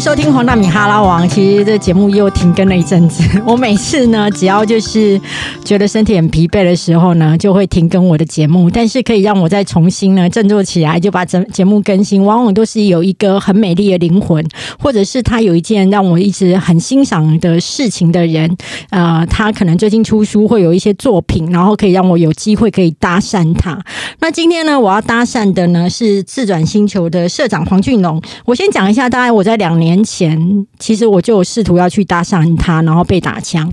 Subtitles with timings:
[0.00, 1.26] 收听黄大米哈拉王。
[1.26, 3.22] 其实这节目又停更了一阵子。
[3.46, 5.18] 我每次呢，只要就是
[5.64, 8.68] 觉得身体很疲惫的时候呢，就会停更我的节目。
[8.68, 12.22] 但是可以让我再重新呢振作起来，就把整节目更新。
[12.22, 14.44] 往往都是有一个很美丽的灵魂，
[14.78, 18.54] 或者是他有一件让我一直很欣赏的事情的人。
[18.90, 23.78] 呃，他可能最近出书，会有一些作品，然后可以让我有机会可以搭讪他。
[24.20, 28.20] 那今天呢，我要搭讪的呢是自转星球的社长黄俊龙。
[28.44, 33.72] 我先讲一下，大概我在两年年前，其实我就试图要去搭讪他，然后被打枪。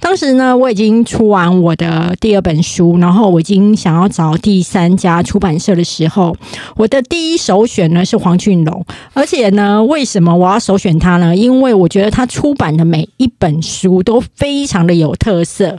[0.00, 6.34] 当时呢，我已经出完我的第二本书，然后我已经想要找第三家出版社的时候，
[6.76, 8.82] 我的第一首选呢是黄俊龙。
[9.12, 11.36] 而且呢，为什么我要首选他呢？
[11.36, 15.78] 因为我觉得他出版的每一本书都非常的有特色，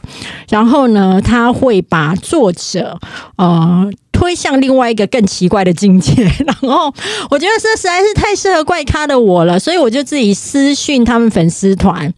[0.50, 3.00] 然后呢，他会把作者
[3.38, 3.92] 呃。
[4.22, 6.14] 推向另外一个更奇怪的境界，
[6.46, 6.94] 然后
[7.32, 12.14] 我觉得这实在是太适合怪咖的我了，所以我就自己私讯他们粉丝团，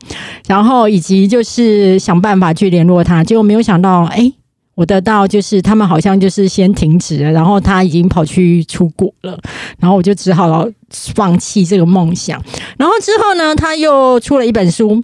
[0.45, 4.29] 然后以及就是想办法去联络他，结果没有想到，哎，
[4.75, 9.39] 我得到就是他们好像就是先停止了，然后他已经跑去出国了，
[9.79, 10.67] 然后我就只好
[11.15, 12.43] 放弃这个梦想，
[12.77, 15.01] 然后之后呢，他又出了一本书。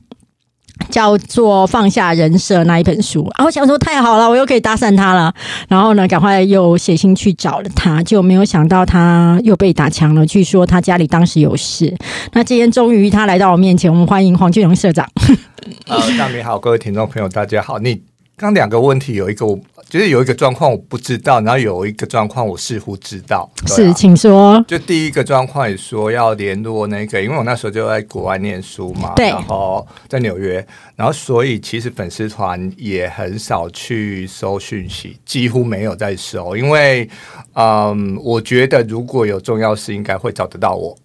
[0.89, 5.33] 叫做放下人设那一本书，然后想说太好了，我又可以搭讪他了。
[5.67, 10.25] 然后呢，赶快又写信去找了他，就没有想到他又被打枪了。
[10.25, 11.95] 据说他家里当时有事。
[12.33, 15.07] 那今天终于他来到我面前，我们欢迎黄俊荣社长。
[15.87, 17.79] 呃，大明好，各位听众朋友，大家好。
[17.79, 18.01] 你
[18.39, 19.59] 刚两个问题有一个我。
[19.89, 23.49] 就是有一个状况我不知道，然后有一个状况我似乎知道。
[23.65, 24.63] 是，请说。
[24.67, 30.63] 就第一个状况也说要联络那个，因为我那时候就在国外念书嘛，然后在纽约，
[30.95, 37.09] 然后所以其实粉丝团也很少去收讯息，几乎没有在收，因为
[37.53, 40.95] 嗯，我觉得如果有重要事，应该会找得到我。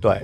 [0.00, 0.18] 对。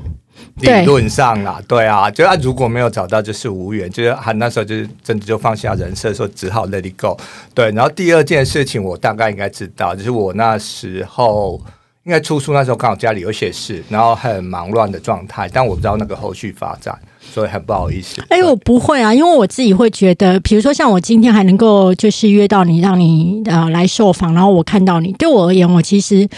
[0.57, 7.17] 理论上啦，对啊，就他如果没有找到，就是无缘，就是他那时候就是真的就放下人设，说只好 let it go。
[7.55, 11.61] 对，然后第二件事情，我大概应该知道，就是我那时候
[12.05, 18.21] 应该出书那时候刚好家里有些事，然后很忙乱的状态，但我不知道那个后续发展，所以很不好意思。
[18.29, 26.29] 哎，我不会啊，因为我自己会觉得，比如说像我今天还能够就是约到你，让你呃来受访，然后我看到你，对我而言，我其实。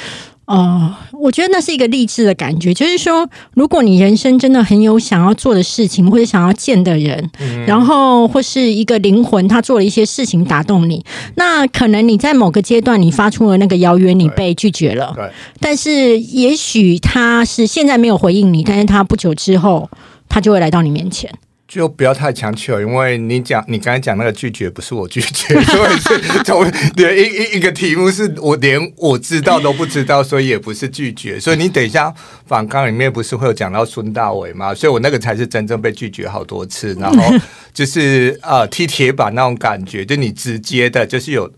[0.50, 3.24] 哦，我觉得那是一个励志的感觉，就是说，
[3.54, 7.30] 如果你人生真的很有想要做的事情，或者想要见的人，
[7.68, 11.04] 然后或是一个灵魂，他做了一些事情打动你，
[11.36, 19.88] 那可能你在某个阶段你发出了那个邀约，你被拒绝了，对，但是也许他是现在没有回应你，但是他不久之后
[20.28, 21.32] 他就会来到你面前。
[21.70, 31.38] 就不要太强求，因为你讲你刚才讲那个拒绝不是我拒绝， 所以是从连一一一个题目是我连我知道都不知道，所以也不是拒绝。
[31.38, 32.12] 所以你等一下
[32.44, 34.74] 反纲里面不是会有讲到孙大伟吗？
[34.74, 37.32] 所以我那个才是真正被拒绝好多次，然后
[37.72, 41.48] 就是呃踢铁板那种感觉，就你直接的，就是有。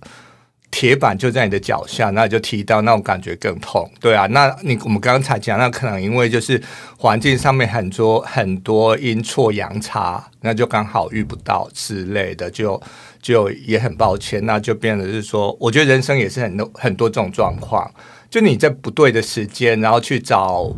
[0.73, 4.27] 铁板就在你的脚下，那就踢到那种感觉更痛，对啊。
[4.29, 6.61] 那你我们刚才讲，那可能因为就是
[6.97, 12.83] 环境上面很多很多阴错阳差，那就刚好遇不到之类的，就
[13.21, 14.45] 就也很抱歉。
[14.47, 17.89] 那就变得是说，我觉得人生也是很多很多这种状况，
[18.31, 20.75] 就你在不对的时间，然后去找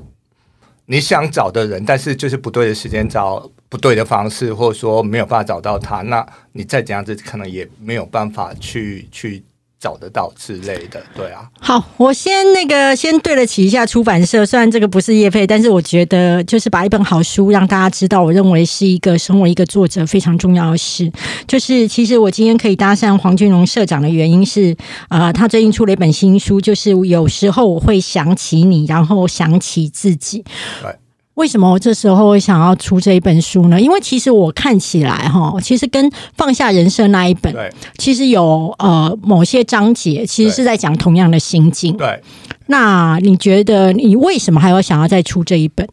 [0.86, 9.44] 你想找的人，但是就是不对的时间找不对的方式，或者说没有办法找到他，那你再怎样子，可能也没有办法去去。
[9.84, 11.46] 找得到之类的，对啊。
[11.60, 21.12] 好，我先那个先对得起一下出版社，虽然这个不是叶配，但是我觉得就是把一本好书让大家知道，我认为是一个身为一个作者非常重要的事。
[21.46, 24.74] 就是其实我今天可以搭上黄俊荣社长的原因是，
[25.10, 30.42] 呃，他最近出了一本新书，就是有时候我会想起你，然后想起自己。
[30.80, 30.96] 对。
[31.34, 33.80] 为什么我这时候会想要出这一本书呢？
[33.80, 37.52] 因为其实我看起来哈，其实跟放下人生那一本，
[37.98, 41.96] 其实有呃某些章节，其实是在讲同样的心境。
[41.96, 42.22] 对，
[42.66, 45.88] 那你觉得你为什么还要想要再出这一本？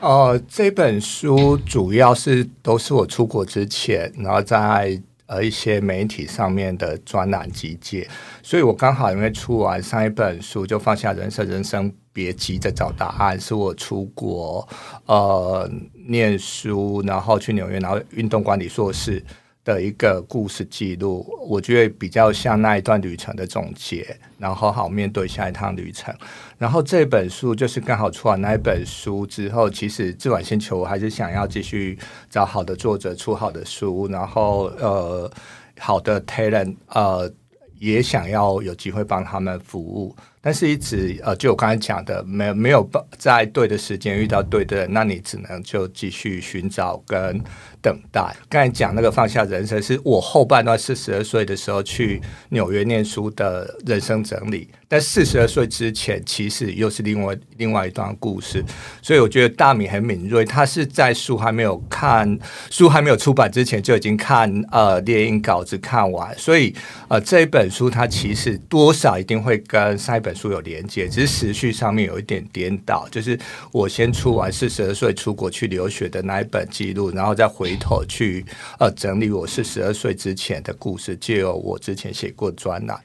[0.00, 8.06] 呃，这本书主要是都是我出国之前，然后在呃一些媒体上面的专栏集结，
[8.42, 11.90] 所以我刚好因为出完上一本书，就放下人生人生。
[12.12, 14.68] 别急着找答案，是我出国
[15.06, 15.70] 呃
[16.06, 19.24] 念书，然后去纽约，然后运动管理硕士
[19.64, 21.26] 的一个故事记录。
[21.48, 26.14] 我觉得比较像那一段旅程的总结，然后好面对下一趟旅程。
[26.58, 31.98] 然后这本书就是刚好出完那一本书之后，其实自晚星球我还是想要继续
[32.28, 35.30] 找好的作者出好的书，然后呃
[35.78, 37.32] 好的 talent 呃
[37.78, 40.14] 也想要有机会帮他们服务。
[40.42, 47.40] 但是一直呃，就我刚才讲的，没有没有在对的时间遇到对的人，那你只能就继续寻找跟
[47.80, 48.34] 等待。
[48.48, 54.68] 刚才讲那个放下人生，是我后半段四十二岁的时候去纽约念书的人生整理。
[54.88, 58.62] 但四十二岁之前，其实又是另外另外一段故事，
[59.00, 62.38] 所以我觉得大米很敏锐，他是在书还没有看
[62.68, 66.74] 书还没有出版之前就已经看呃猎鹰稿子看完，所以
[67.08, 73.38] 呃这一本书它其实多少一定会跟上一本书有连接，只是时序上面有一点颠倒，就是
[73.72, 78.44] 我先出完四十二岁出国去留学的那一本记录，然后再回头去
[78.78, 82.98] 呃整理我四十二岁之前的故事，就有我之前写过专栏。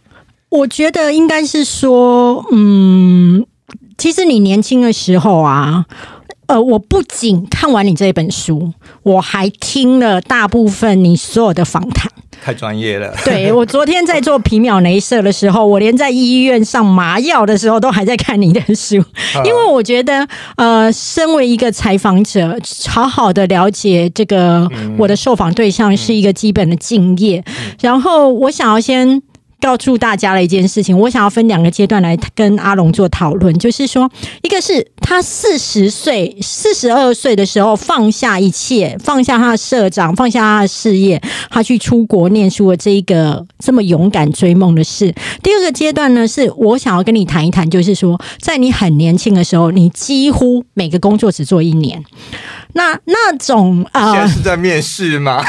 [0.49, 3.45] 我觉得应该是说，嗯，
[3.97, 5.85] 其实你年轻的时候啊，
[6.45, 8.73] 呃，我不仅看完你这本书，
[9.03, 12.09] 我还听了大部分你所有的访谈，
[12.47, 13.13] 太专业了。
[13.25, 18.95] 对我昨天在做皮秒镭射的时候，我连在医院上麻药的时候都还在看你的书，
[19.43, 22.57] 因为我觉得，呃，身为一个采访者，
[22.87, 24.65] 好好的了解这个
[24.97, 27.43] 我的受访对象是一个基本的敬业，
[27.81, 29.21] 然后我想要先。
[29.59, 34.09] 告诉大家了一件事情，我想要分两个阶段来跟阿龙做讨论，就是说，
[34.43, 45.13] 一个是他四十岁、四十二岁的时候放下一切，放下他的社长，放下他的事业，他去出国念书的这一个这么勇敢追梦的事。
[45.41, 52.03] 第二个阶段呢，是我想要跟你谈一谈，就是说，在你很年轻的时候，你几乎每个工作只做一年。
[52.77, 55.43] 那那种啊，现在是在面试吗？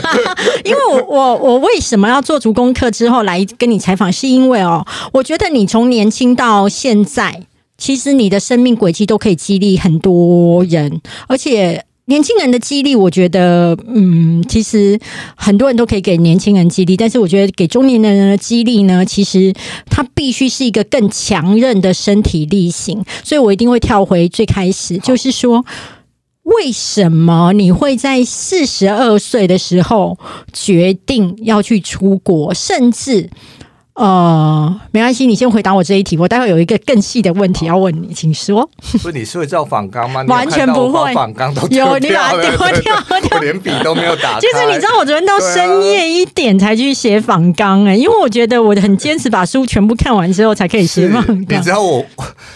[0.62, 4.12] 因为我我我为什么要做足功课之后来跟你采访？
[4.12, 7.42] 是因为哦，我觉得你从年轻到现在，
[7.78, 14.98] 其实你的生命轨迹都可以激励很多人，而且年轻人的激励，我觉得嗯，其实
[15.34, 19.50] 很多人都可以给年轻人激励，但是我觉得给中年人的激励呢，其实
[19.88, 25.64] 他必须是一个更强韧的身体力行，所以我一定会跳回最开始，就是说。
[26.46, 30.16] 为什么你会在四十二岁的时候
[30.52, 33.28] 决定要去出国，甚至？
[33.96, 36.18] 呃，没关系，你先回答我这一题。
[36.18, 38.68] 我待会有一个更细的问题要问你，请说。
[39.02, 40.22] 不，你是会照仿纲吗？
[40.28, 42.50] 完全不会，仿纲都有你把它 丢
[42.82, 42.94] 掉，
[43.32, 44.38] 我连笔都没有打。
[44.38, 51.58] 其实你知道，我昨天到深夜一点才去写仿纲哎，因为我觉得我很坚持把书全部看完之后才可以写仿纲。
[51.58, 52.04] 你知道我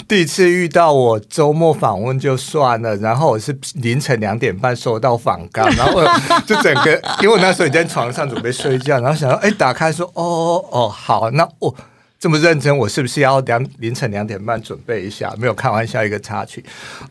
[0.06, 6.02] 第一次遇到我周末访问就算了，然后我是凌晨两点半收到仿纲， 然后
[6.46, 11.30] 就整个，因为我那时候已经在床上准备睡觉，然后想到哎，打开说哦哦好。
[11.32, 11.75] 那我
[12.19, 15.35] 这么认真，我是不是要两凌晨两点半准备一下？
[15.38, 16.62] 没有开玩笑，一个插曲。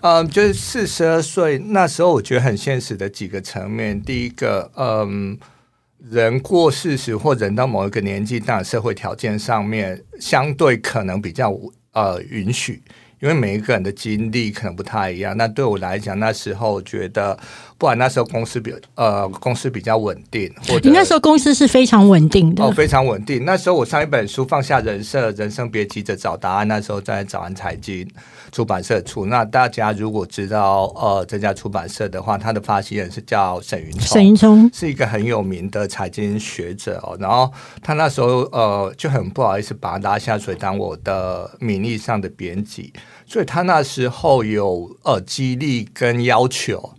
[0.01, 3.99] 嗯，就是四十二岁那时候，我觉得很现实的几个层面。
[3.99, 5.35] 第一个，嗯，
[6.11, 11.51] 人过四十或人到某一个年纪，当然社会条件上面相对可能比较
[11.93, 12.81] 呃允许。
[13.19, 17.37] 因为每一个人的经历可能不太一样，那对我来讲，那时候觉得，
[17.77, 23.43] 不然那时候公司比呃公司比较稳定，或者那时候公司是非常稳定的哦，非常稳定。
[23.43, 28.09] 那时候我上一本书放下人设，人生别急着找答案，那时候在早安财经
[28.53, 29.25] 出版社出。
[29.25, 37.17] 那大家如果知道呃这家出版社的话，他的发行人是叫沈云聪，沈云聪是一个很有名的财经学者哦。
[37.19, 37.51] 然后
[37.81, 42.93] 他那时候呃就很不好意思把他拉下水当我的名义上的编辑。
[43.25, 46.93] 所以他那时候有呃激励跟要求，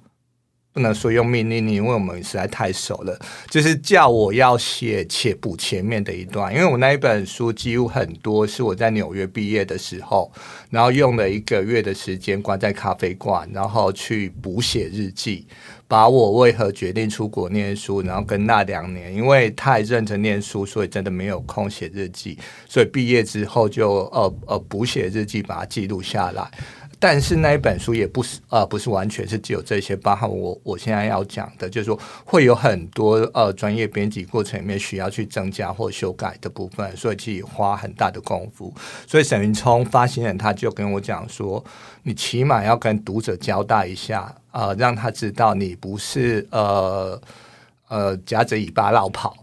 [0.73, 10.31] 不能说用命令你，因为我们实在太熟了，就是叫我要写且补前面的一段，因为我那一本书几乎很多是我在纽约毕业的时候，
[10.71, 15.47] 然后用了一个月的时间关在咖啡馆，然后去补写日记。
[15.91, 26.49] 把我为何决定出国念书，然后跟那两年，因为太认真念书，所以真的没有空写日记，所以毕业之后就呃呃补写日记，把它记录下来。
[27.03, 38.73] 但是那一本书也不是呃不是完全是只有这些，包含我我现在要讲的，就是说会有很多呃专业编辑过程里面需要去增加或修改的部分，所以其实花很大的功夫。
[39.07, 41.65] 所以沈云聪发行人他就跟我讲说，
[42.03, 47.19] 你起码要跟读者交代一下，呃，让他知道你不是呃
[47.89, 49.35] 呃夹着尾巴绕跑。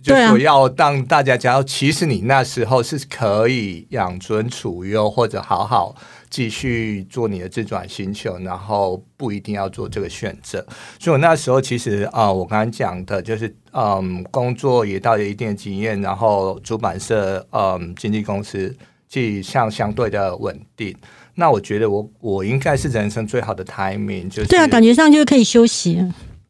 [0.00, 5.94] 就说要让大家知道，其实你那时候是可以养尊处优，或者好好
[6.30, 10.64] 继续做你的自转星球，然后不一定要做这个选择。
[10.98, 18.74] 所以我那时候其实啊，我刚刚讲的就是，嗯，工作也到了一定的经验，然后出版社，嗯，经纪公司，
[19.08, 20.94] 即像相对的稳定。
[21.34, 26.00] 那我觉得我我应该是人生最好的 timing，就是对啊，感觉上就是可以休息。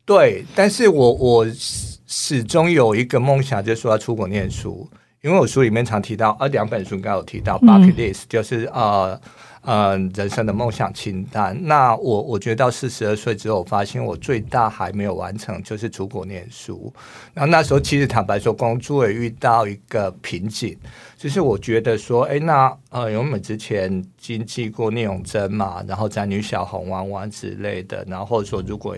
[0.05, 1.47] 对，但是我我。
[2.11, 4.89] 始终有一个梦想，就是说要出国念书，
[5.21, 9.21] 因为我书里面常提到，呃，两本书应该有提到 bucket list，就是呃。
[9.62, 11.59] 呃，人生的梦想清单。
[11.62, 16.93] 那我我觉得到四十二岁之后，发现我最大还没有完成，就是出国念书。
[17.35, 20.79] 然后那时候其实坦白说，工作也遇到一个瓶颈，
[21.17, 28.97] 就是我觉得说，哎，那呃，因为我们之前经济过聂永贞嘛，然后在女小红玩玩之类的，然后说如果。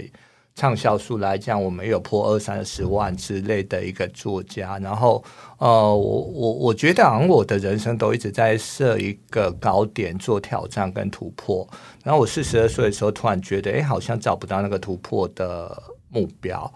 [0.55, 5.25] 畅销书来讲，我们有破二三十万之类的一个作家，然后
[5.59, 11.67] 呃，我我我觉得好像我的人生都一直在设一个高点做挑战跟突破，
[12.05, 16.71] 然后我四十二岁的时候突然觉得，哎，好像找不到那个突破的目标。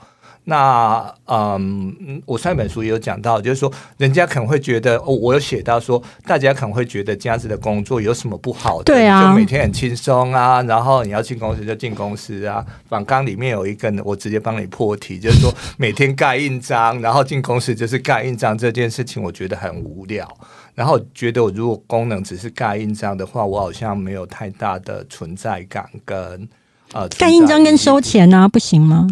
[0.47, 8.85] 那嗯，我上一本书也有讲到，就是说，人家可能会觉得，哦，我有写到说，大家可能会觉得这样子的工作有什么不好的？
[8.85, 12.63] 对啊，就每天很轻松啊，然后你要进公司就进公司啊。
[12.89, 20.29] 反纲里面有一个，我直接帮你破题，就是说每天盖印章，然后进公司就是盖印章这件事情，我觉得很无聊。
[20.75, 26.47] 然后觉得我如果功能只是盖印章的话，我好像没有太大的存在感跟
[26.93, 29.09] 呃，盖印章跟收钱啊，不行吗？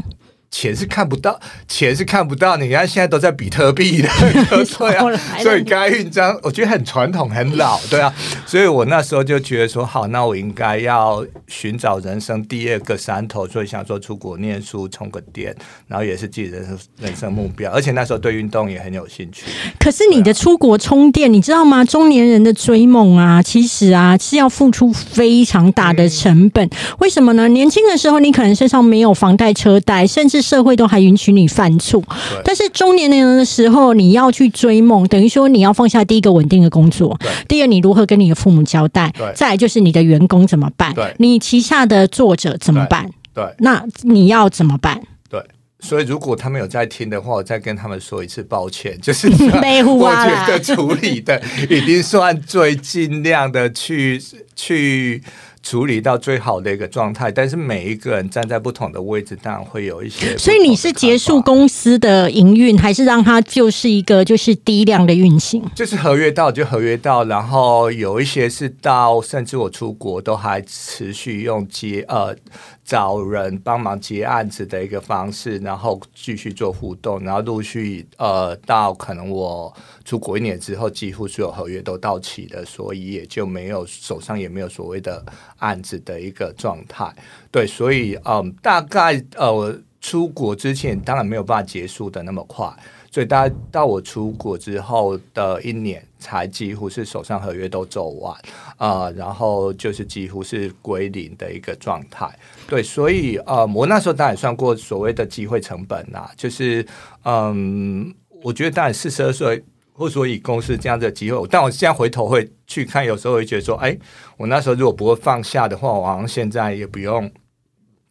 [0.52, 2.59] 钱是看不到，钱是看不到。
[2.59, 4.09] 你看现在都在比特币的，
[4.78, 8.12] 对啊，所以该印章我觉得很传统、很老，对啊。
[8.47, 15.56] 所以我那时候就觉得说，好，那我应该要寻找人生第二个山头，所以想说出国念书充个电，
[15.88, 17.73] 然后也是自己人生人生目标。
[17.73, 19.47] 而且那时候对运动也很有兴趣。
[19.80, 21.82] 可是你的出国充电，你知道吗？
[21.82, 26.68] 中年人的追梦啊，其实啊是要付出非常大的成本。
[26.99, 27.49] 为什么呢？
[27.49, 32.03] 年轻的时候你可能身上没有房贷、车贷，甚至社会都还允许你犯错，
[32.45, 43.09] 但是中年人的时候，你要去追梦，等于说你要放下第一个稳定的工作，第二你如何跟你的父母交代，再来就是你的员工怎么办，你旗下的作者怎么办？
[43.33, 45.01] 对，那你要怎么办？
[45.31, 45.41] 对，
[45.81, 54.21] 所以如果他们有在听的话，我再跟他们说一次抱歉，就是 我觉得处理的已经算最尽量的去
[54.57, 55.23] 去。
[55.62, 60.37] 处理到最好的一个状态，但是每一个人站在不同的位置，当然会有一些。
[60.37, 65.62] 所以你是结束公司的营运，还是让它就是一个就是低量的运行？
[65.75, 72.37] 就是合约到就合约到，然后有一些是到，甚至我出国都还持续用接呃。
[72.85, 79.73] 找人帮忙接案子的一个方式，然后继续做互动，然后陆续呃到可能我
[80.05, 85.25] 出国一年之后，几乎所有合约都到期了，所以也就没有手上也没有所谓的
[85.59, 87.15] 案子的一个状态。
[87.51, 92.69] 对，所以嗯，大概呃出国之前当然没有办法结束的那么快。
[93.12, 98.35] 所以，大家到我出国之后的一年，才几乎是手上合约都走完
[98.78, 102.26] 啊，然后就是几乎是归零的一个状态。
[102.66, 106.85] 对，所以呃，我那时候当然算过所谓的机会成本呐，就是
[107.25, 113.95] 嗯，我觉得当然四十二岁，或所以公司这样的机会，但我现在回头会去看，有时候会觉得说，哎，
[114.38, 117.31] 我那时候如果不会放下的话，我好像现在也不用。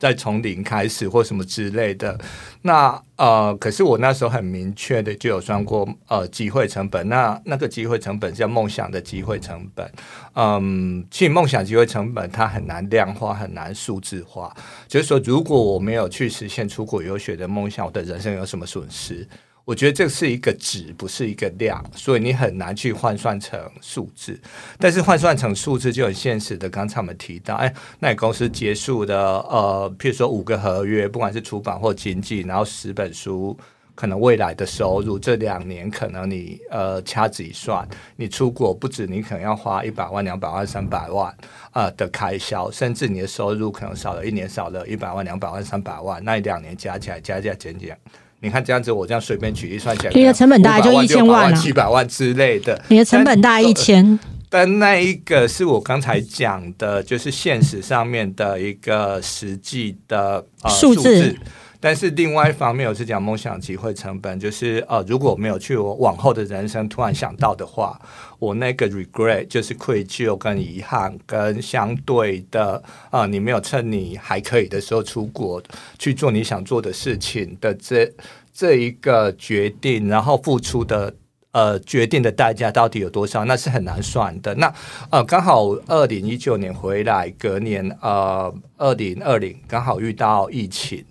[0.01, 2.20] 再从零开始或什么之类的，
[2.63, 9.88] 那呃，可是我那时候很明确的就有算过呃机会成本，那那个机会成本叫梦想的机会成本，
[10.34, 14.51] 嗯，其实梦想机会成本它很难量化，很难数字化，
[14.88, 19.27] 就是说如果我没有去实现出国游学的梦想，我的人生有什么损失？
[19.63, 24.39] 我觉得这是一个值，不是一个量，所以你很难去换算成数字。
[24.80, 26.68] 但是换算成数字就很现实的。
[26.70, 33.56] 刚才我们提到，哎，那公司结束的，呃，譬如说五个合约，不管是出版或经济，然后十本书，
[33.94, 41.34] 可能未来的收入，这两年可能你呃掐指一算，你出国不止你可能要花一百万、两百万、三百万
[41.72, 47.96] 啊的开销，甚至你的收入可能少了一年少了一百万、两百万、三百万，那两年加起来加加减减。
[48.41, 52.81] 你看这样子，我这样随便举例算起来，你的成本大概就一千万、几百万之类的。
[52.88, 54.19] 你的成本大概一千，
[54.50, 61.36] 但那一个是我刚才讲的，就是现实上面的一个实际的数字。
[61.84, 68.00] 但是另外一方面，我是讲梦想机会成本，就是呃，如果没有去我往后的人生突然想到的话，
[68.38, 75.60] 我那个 regret 就是愧疚跟遗憾，跟相对的啊，你没有趁你还可以的时候出国
[75.98, 78.14] 去做你想做的事情的这
[78.54, 81.12] 这一个决定，然后付出的
[81.52, 84.54] 呃决定的代价到底有多少，那是很难算的。
[84.54, 84.72] 那
[85.10, 91.04] 呃，刚好二零一九年回来，隔年呃二零二零刚好遇到疫情。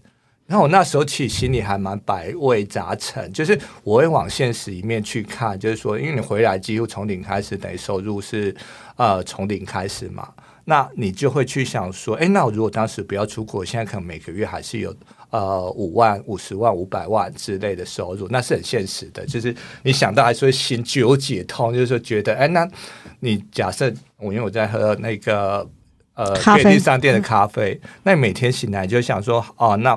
[0.51, 8.53] 然后我那时候其实心里还蛮百味杂陈，就是我会往现实一面去看，就是说，因为你回来几乎从零开始，等于收入是
[8.97, 10.29] 呃从零开始嘛。
[10.65, 14.93] 那你就会去想说，哎，那我如果当时不要出国，现在可能每个月还是有
[15.31, 19.25] 呃五万、五十万、五百万之类的收入，那是很现实的。
[19.25, 19.55] 就是
[19.85, 22.69] 你想到还是会心纠结痛，就是说觉得，哎，那
[23.21, 25.65] 你假设我因为我在喝那个
[26.15, 29.97] 呃便利商店的咖啡，那你每天醒来就想说，哦，那。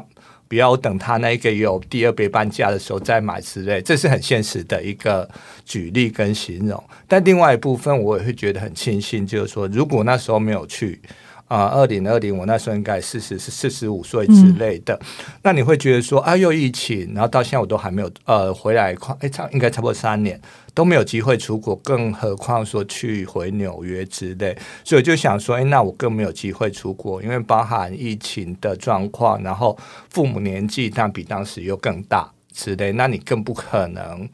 [0.53, 5.27] 不要等他那个有第二杯半价的时候再买之类，这是很现实的一个
[5.65, 6.83] 举例跟形容。
[7.07, 11.01] 但另外一部分，我也会觉得很庆幸，就是说，如果那时候没有去。
[11.47, 14.99] 啊，二零二零，我那时候应该四十是四十五岁之类的。
[15.43, 20.39] 那你会觉得说，啊，又疫情，然后到现在我都还没有呃回来，快哎差应该差不多三年
[20.73, 24.57] 都没有机会出国，更何况说去回纽约之类。
[24.83, 29.77] 所以就想说，哎，那我更没有机会出国，因为包含疫情的状况，然后
[30.09, 34.27] 父母年纪但比当时又更大之类，那你更不可能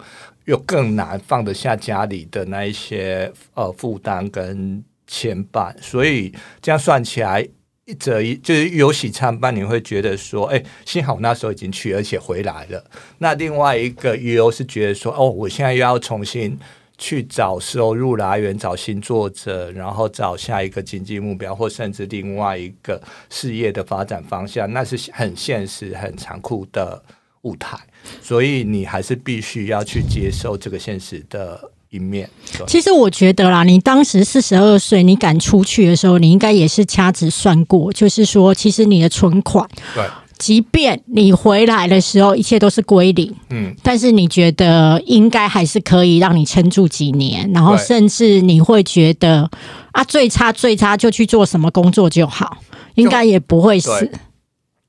[0.46, 4.82] 又更难放得下家里的那一些呃负担跟。
[5.10, 7.46] 牵绊，所以这样算起来，
[7.86, 12.86] 一则一就是有喜参半，你会觉得说，哎，幸好那时候已经去，而且回来了。
[13.18, 16.56] 那另外一个忧是觉得说，哦，我现在又要重新
[17.00, 23.02] 去找收入来源，找新作者，然后找下一个经济目标，或甚至另外一个
[23.32, 27.02] 事业的发展方向，那是很现实、很残酷的
[27.42, 27.76] 舞台。
[28.22, 31.72] 所以你还是必须要去接受这个现实的。
[31.92, 32.30] 一面，
[32.68, 40.04] 其实我觉得啦，你当时四十二岁，你敢出去的时候，你应该也是掐指算过，就是说，其实你的存款，对，
[40.38, 49.50] 即便你回来的时候一切都是归零，嗯，但是你觉得应该还是可以让你撑住几年，然后甚至你会觉得
[49.92, 52.60] 啊，最差最差就去做什么工作就好，
[52.94, 54.12] 应该也不会死。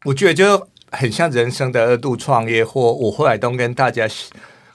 [0.05, 4.07] 我觉得就很像人生的二度创业，或我后来都跟大家。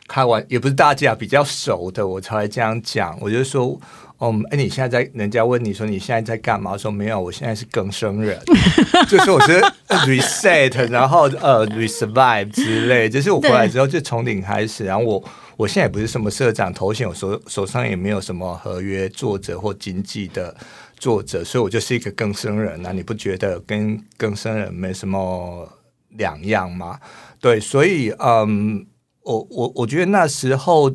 [0.08, 3.18] 开玩也不是大家比较熟的，我才会这样讲。
[3.20, 3.80] 我就说，
[4.20, 6.78] 嗯，哎，你现在在人家问你说你现在在干嘛？
[6.78, 8.40] 说没有，我现在是更生人，
[9.10, 9.60] 就是我是
[10.06, 13.10] reset，然后呃 resurvive 之类。
[13.10, 14.86] 就是我回来之后就从零开始。
[14.86, 15.24] 然后我
[15.58, 20.56] 我现在也不是什么社长头衔，我手手上也没有什么合约作者或经济的
[21.00, 25.68] 作者，所以我就是一个更生人那你不觉得跟更生人没什么
[26.10, 27.00] 两样吗？
[27.42, 28.86] 对，所以嗯。
[29.26, 30.90] 我我我觉得那时候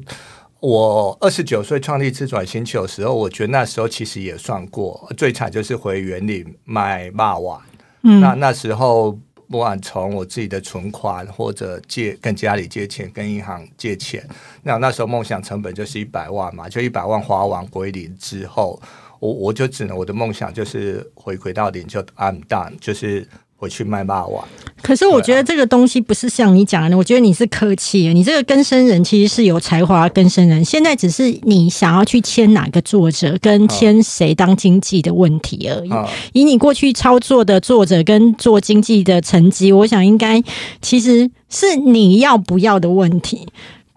[0.60, 7.60] 我二十九岁创立自转星球的时候，我觉得那时候其实也算过最惨就是回园里卖骂碗。
[8.02, 14.24] 嗯，那那时候不管从我自己的存款或者借跟家里借钱，跟银行借钱，
[14.62, 18.80] 那那时候梦想成本就是一百万嘛，就一百万花完归零之后，
[19.18, 23.26] 我我就只能我的梦想就是回归到零，就 I'm done，就是。
[23.60, 24.42] 回去卖霸王。
[24.82, 28.10] 可是我觉得这个东西不是像你讲的，我觉得你是客气。
[28.14, 35.90] 你这个根生人其实是有才华根生人，现在只是你想要去签哪个作者，跟签谁当经济的问题而已。
[36.32, 40.42] 以你过去操作的作者跟做经济的成绩，我想应该
[40.80, 43.46] 其实是你要不要的问题，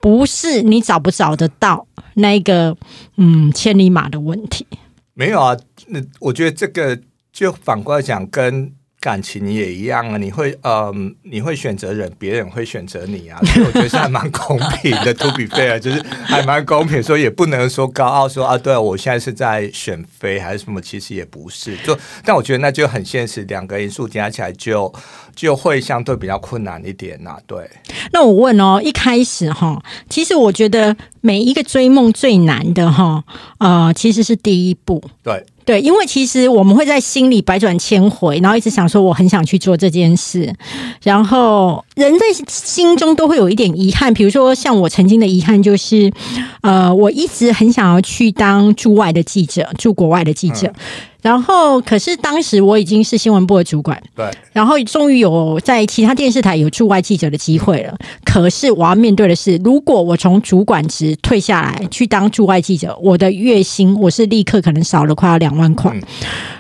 [0.02, 2.76] 不是你找不找得到那个
[3.15, 4.67] 嗯千里马的问题。
[5.13, 6.99] 没有啊，那我觉得这个
[7.32, 8.73] 就反过来讲跟。
[9.04, 15.13] 感情也一样啊，你会嗯，你会选择人，别人会选择你啊，所以我觉得是还蛮公平的。
[15.20, 21.76] To be fair，就是还蛮公平，所以也不能说高傲说啊，对我现在是在选妃还是什么，其实也不是。
[21.86, 24.94] 就但我觉得那就很现实，两个因素加起来就
[25.36, 27.38] 就会相对比较困难一点呐。
[27.46, 27.70] 对。
[28.13, 33.22] 那我问哦，一开始哈，其实我觉得每一个追梦最难的哈，
[33.60, 35.04] 呃，其实是第一步。
[35.22, 35.46] 对。
[35.65, 40.54] 对，因为其实我们会在心里百转千回，然后一直想说我很想去做这件事，
[41.04, 44.13] 然后人在心中都会有一点遗憾。
[44.13, 46.12] 比如说，像我曾经的遗憾就是，
[46.62, 50.71] 呃，我一直很想要去当驻外的记者，驻国外的记者。
[51.21, 54.29] 然后，可是当时我已经是新闻部的主管，对。
[54.51, 57.95] 然后终于有在其他电视台有驻外记者的机会了。
[58.25, 65.97] 可是我要面对的是，如果我从主管职退下来去当驻外记者，我的月薪我是立刻可能少了快要两万块。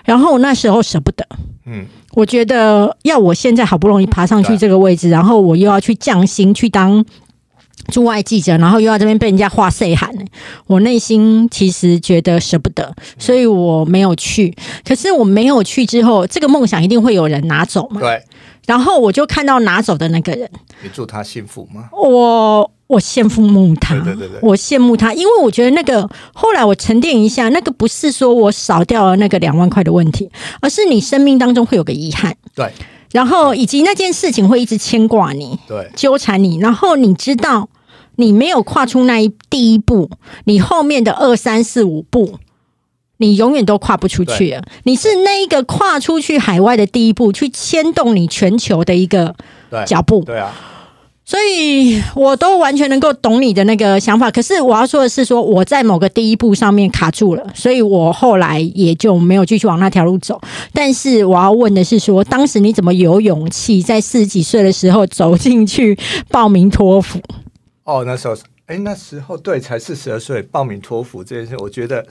[0.03, 1.25] 然后那时候舍不得，
[1.65, 7.05] 嗯，我觉得要我现在好不容易爬上去这个位置，然后我又要去降薪去当。
[7.91, 10.09] 驻外记者，然后又要这边被人家画 C 喊，
[10.67, 14.55] 我内心其实觉得舍不得，所以我没有去。
[14.85, 17.99] 可是我没有去之后，这个梦想一定会有人拿走嘛？
[17.99, 18.23] 对。
[18.65, 20.49] 然后我就看到拿走的那个人，
[20.81, 21.89] 你祝他幸福吗？
[21.91, 30.29] 我我羡慕他，对对对，我羡慕他，因为我觉得那个后来我沉淀一下，那个不是说我少掉了那个两万块的问题，
[30.61, 32.35] 而是你生命当中会有个遗憾。
[32.55, 32.71] 对。
[33.11, 36.57] 然后以及那件事情会一直牵挂你，对，纠缠你。
[36.57, 37.69] 然后你知道，
[38.15, 40.09] 你没有跨出那一第一步，
[40.45, 42.39] 你后面的二三四五步
[43.17, 44.63] 你永远都跨不出去了。
[44.85, 49.35] 你是那一个跨出去海外的第一步，去牵动你全球的一个
[49.85, 50.23] 脚步。
[50.25, 50.51] 对啊，
[51.25, 54.29] 所以我都完全能够懂你的那个想法。
[54.29, 60.39] 可是我要说的是说我在某个第一步上面卡住了，所以我后来也就没有继续往那条路走。
[60.73, 65.97] 但是我要问的是说当时你怎么有勇气在四十几岁的时候走进去
[66.29, 67.19] 报名托福？
[67.85, 72.05] 哦，那时候，哎，那时候对，才四十二岁报名托福这件事，我觉得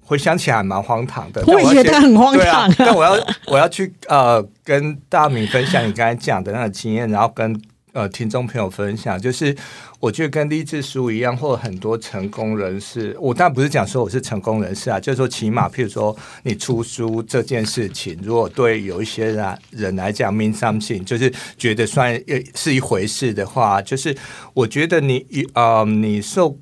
[0.00, 1.42] 回想起来蛮荒唐的。
[1.46, 2.70] 我也觉得很荒唐。
[2.76, 7.58] 但我要我要去呃跟大明分享你刚才讲的那个经验，然后跟
[7.96, 9.56] 呃听众朋友分享，就是
[9.98, 22.22] 我觉得跟励志书一样，或很多成功人士，我当然不是讲说我是成功人士啊，就是说起码譬如说你出书这件事情，如果对有一些人人来讲 mean something，就是觉得算
[22.54, 24.14] 是一回事的话，就是
[24.52, 26.58] 我觉得你呃你受。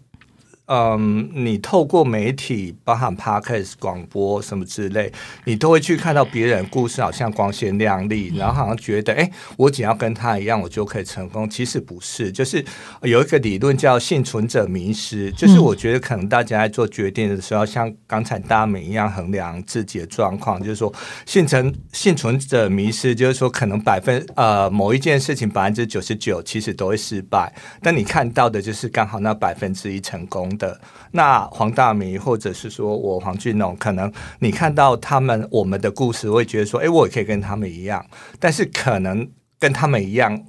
[0.67, 5.13] 嗯，你透过媒体，包含 podcast、广播什么之类，
[5.45, 11.49] 你都会去看到别人故事，好像光鲜亮丽，然后好像觉得，哎，我只要跟他一样，我就可以成功。
[11.51, 12.65] 其实不是，就是
[13.03, 20.91] 有一个理论叫幸存者迷失，就是我觉得可能大家在做决定的时候，像刚才大美一样衡量自己的状况，就是说
[21.27, 30.54] 幸存幸存者迷失，就是说可能百分呃某一件事情百分之九十九其实都会失败，但你看到的就是刚好那百分之一成功。
[30.59, 30.81] 的
[31.13, 38.05] 那黄大明，或者是说我黄俊龙，可能你看到他们我们的故事，会觉得说，哎，我也可以跟他们一样，
[38.39, 40.41] 但是可能跟他们一样，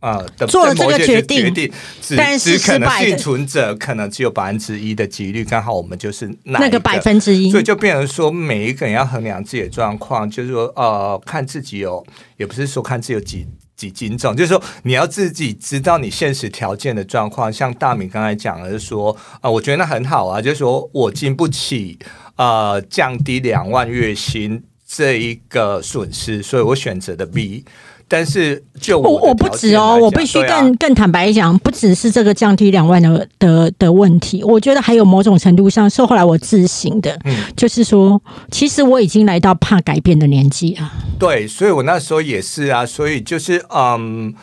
[0.00, 12.04] 呃，的做了这个决定，决定，只但是只可能幸存者可能只有百分之一的几率，刚好我们就是那个百分之一，所以就变成说，每一个人要衡量自己的状况，就是说，呃，看自己有，
[12.36, 13.46] 也不是说看自己有几。
[13.76, 17.52] 几斤重，就是说你要自己知道你现实条件的状况。
[17.52, 21.98] 像大米刚才讲的，是说啊，我觉得那很好啊，就是说我经不起
[22.36, 27.64] 呃降低两万月薪这一个损失，所以我选择的 B。
[28.06, 40.92] 但是就我我不止哦，我必须更更坦白讲，不只是这个降低两万的的的问题，我觉得还有某种程度上是后来我自省的，嗯，就是说，其实我已经来到怕改变的年纪啊。
[41.18, 44.34] 对，所以我那时候也是啊，所以就是嗯。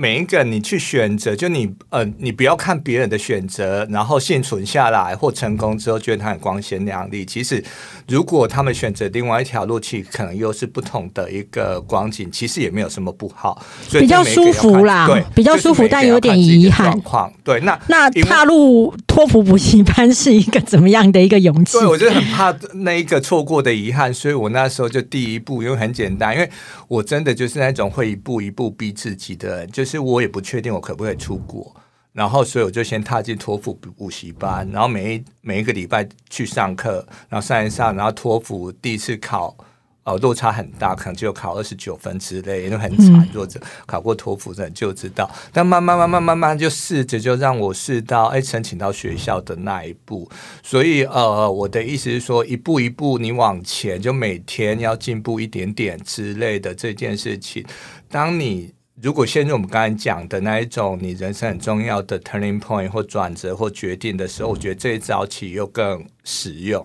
[0.00, 7.26] 每一个你去选择，就你呃，你不要看别人的选择，然后幸存下来或成功之后，觉得他很光鲜亮丽。
[7.26, 7.64] 其实，
[8.06, 12.30] 如果他们选择另外一条路，去可能又是不同的一个光景。
[12.30, 16.96] 其实也没有什么不好，所以比较舒服啦，对，比较舒服，但有点遗憾。
[17.00, 21.76] 况对，那那踏入托福补习班是一个怎么样的一个勇气？
[21.76, 26.48] 对，我就很怕那一个错过的遗憾，所以我那时候就第一步，因为很简单，因为
[26.86, 29.87] 我真的就是那种会一步一步逼自己的人，就。
[29.87, 31.72] 是我也不确定我可不可以出国，
[32.12, 39.56] 然后所以我就先踏进托福补习班，然后每一每一个礼拜去上课，然后上一上，然后托福第一次考，
[40.02, 43.28] 呃，落差很大，可能就考二十九分之类，因为很惨。
[43.32, 50.28] 弱者考过托福的就知道，但慢慢慢慢慢慢就试着就让我试到哎申请到学校的那一步。
[50.62, 57.64] 所以呃，我的意思是说，一步一步你往前，就每天要进步一点点之类的这件事情，
[58.10, 58.72] 当你。
[59.00, 66.84] 如果陷入我们刚才讲的那一种你人生很重要的 turning point 或转折或决定的时候，我觉得这一早起又更实用。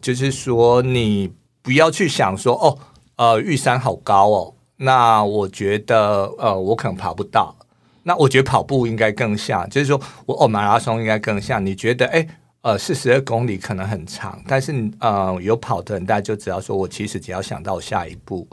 [0.00, 2.78] 就是说，你不要去想说，哦，
[3.16, 7.54] 呃，玉山好高哦，那我觉得，呃，我可能爬不到。
[8.04, 11.64] 那我觉得跑步应该更像，就是说我哦，马拉松应该更像。
[11.64, 12.26] 你觉得，哎，
[12.62, 18.48] 呃，四十二公里可能很长，但是，呃，有跑的人大家就只要，说我其实只要想到下一步。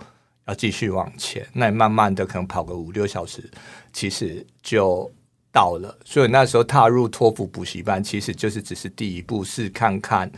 [0.48, 3.44] 要继续往前，那你慢慢的可能跑个五六小时，
[3.92, 5.12] 其实就
[5.52, 5.98] 到了。
[6.06, 10.32] 所以那时候踏入托福补习班，其实就是只是第一步，试看看。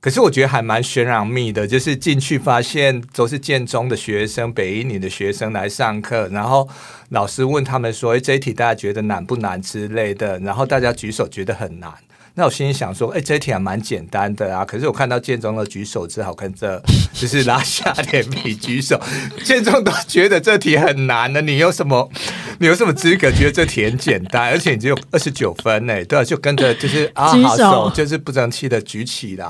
[0.00, 6.66] 可是我觉得还蛮悬染密的，就是进去发现都是建中的学生、北一女的学生来上课，然后
[7.10, 11.92] 老师问他们说：“哎，这一题大家觉得难不难之类的？”然后大家举手觉得很难。
[12.40, 14.64] 那我心里想说，哎，这题还蛮简单的啊。
[14.64, 18.98] 可是我看到建中的举手，只好跟着就是拉下脸皮举手。
[19.44, 22.10] 建中都觉得这题很难的，你有什么？
[22.58, 24.48] 你有什么资格觉得这题很简单？
[24.48, 26.02] 而且你只有二十九分呢？
[26.06, 29.46] 对啊，就跟着就是啊，好手就是不争气的举起来。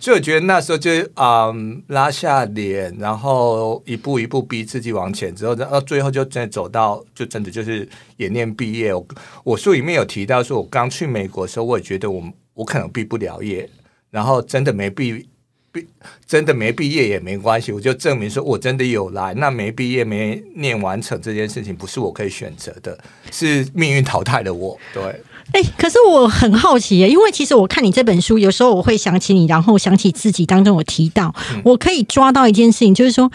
[0.00, 7.86] 所以我觉得那时候就嗯拉下脸，然后一步一步逼自己往前，之后然后最后就真的走到，就真的就是
[8.16, 8.94] 演练毕业。
[8.94, 9.06] 我
[9.44, 12.22] 我书里面有提到说，我刚去美国的时候，我也觉得我
[12.54, 13.68] 我可能毕不了业，
[14.10, 15.28] 然后真的没毕
[15.70, 15.86] 毕，
[16.26, 19.34] 真的没毕业也没关系，我就证明说我真的有来。
[19.34, 22.98] 那没毕业没念完成这件事情，不是我可以选择的，
[23.30, 24.78] 是命运淘汰了我。
[24.94, 25.20] 对。
[25.52, 33.30] 哎、可是我很好奇耶，因为其实我看你这本书，有时候我会想起你，然后想起自己当中有提到，嗯我可以抓到一件事情，就是说，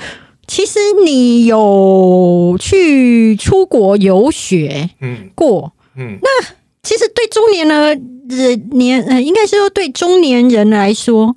[0.48, 5.74] 其实你有去出国游学嗯过。
[5.98, 6.30] 嗯，那
[6.84, 7.96] 其实对中年呢
[8.30, 11.36] 人年，呃，应该是说对中年人来说。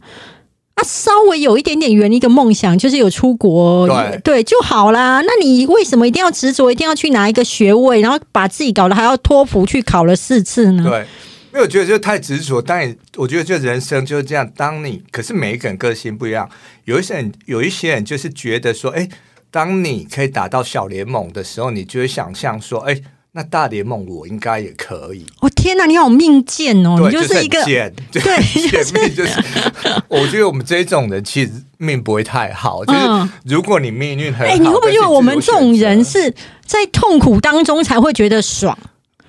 [0.79, 5.21] 啊，稍微有一点点圆一个梦想，就是有出国，对对就好啦。
[5.23, 10.85] 那你为什么一定要执着，一定要去拿一个学位，然后把自己搞得还要托福去考了四次呢？
[10.89, 11.07] 对。
[11.51, 14.49] 因为我觉得就太执着，当然，我觉得就人生就是这样。
[14.55, 16.49] 当你可是每一个人个性不一样，
[16.85, 19.09] 有一些人有一些人就是觉得说，哎，
[19.51, 23.01] 当你可以打到小联盟的时候，你就会想象说，哎，
[23.33, 25.25] 那大联盟我应该也可以。
[25.41, 26.97] 哦天哪，你好命贱哦！
[26.99, 28.23] 你， 就是一个很贱，对
[28.71, 29.41] 就是贱命就是。
[30.09, 38.77] 我觉得我们这种人其实命不会太好，就是嗯如果你命运很好，哎、你会不会觉得我们这种人是是在痛苦当中才会觉得爽？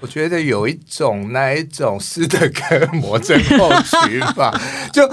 [0.02, 3.70] 我觉得有一种那一种斯德哥尔摩症候
[4.08, 4.50] 群吧，
[4.94, 5.04] 就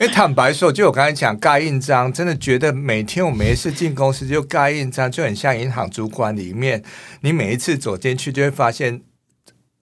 [0.00, 6.82] 因为坦白说，就我刚才讲盖印章，真的觉得每天我没事进公司就盖印章，就很像银行主管里面，
[7.22, 9.02] 你每一次走进去就会发现。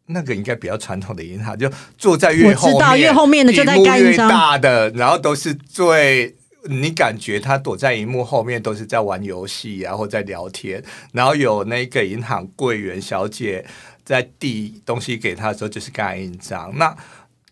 [0.09, 6.33] 那个应该比较传统的银行，就坐在越后面，我知道越后面的就在盖印章大的，然后都是最
[6.69, 13.67] 你感觉他躲在荧幕后面都是在玩游戏啊，或在聊天，然后有那个银行柜员小姐
[14.05, 16.73] 在递东西给他的时候，就是盖印章。
[16.77, 16.97] 那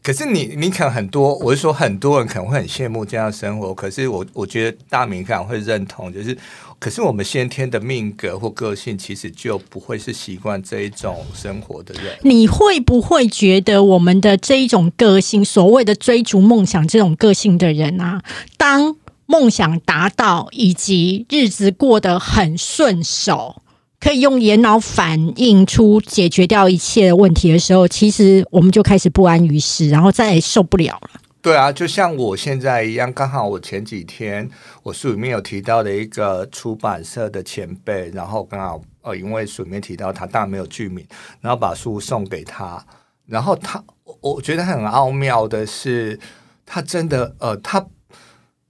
[0.05, 3.73] 可是你，你可能很多，我是说很多人可能会很羡慕这样的生活。
[3.73, 6.37] 可是我我觉得大明可能会认同，就是
[6.79, 12.19] 可是我们先天的命格或个性，其实就不会是习惯这一种生活的人。
[12.21, 18.23] 你会不会觉得我们的这一种个性，所谓的追逐梦想这种个性的人啊，
[18.59, 23.63] 当梦想达到，以及日子过得很顺手，
[24.05, 31.21] 可以用眼脑反映出解决掉一切的问题的时候，其实我们就开始不安于世，然后再也受不了了。
[31.41, 34.47] 对啊，就像我现在一样，刚好我前几天
[34.83, 41.03] 我书里面有提到的一个出版社的前辈，然后刚好呃，因为书里面提到他当然没有剧名，
[41.41, 42.85] 然后把书送给他，
[43.25, 43.83] 然后他
[44.21, 46.21] 我觉得很奥妙的是，
[46.67, 47.83] 他真的呃，他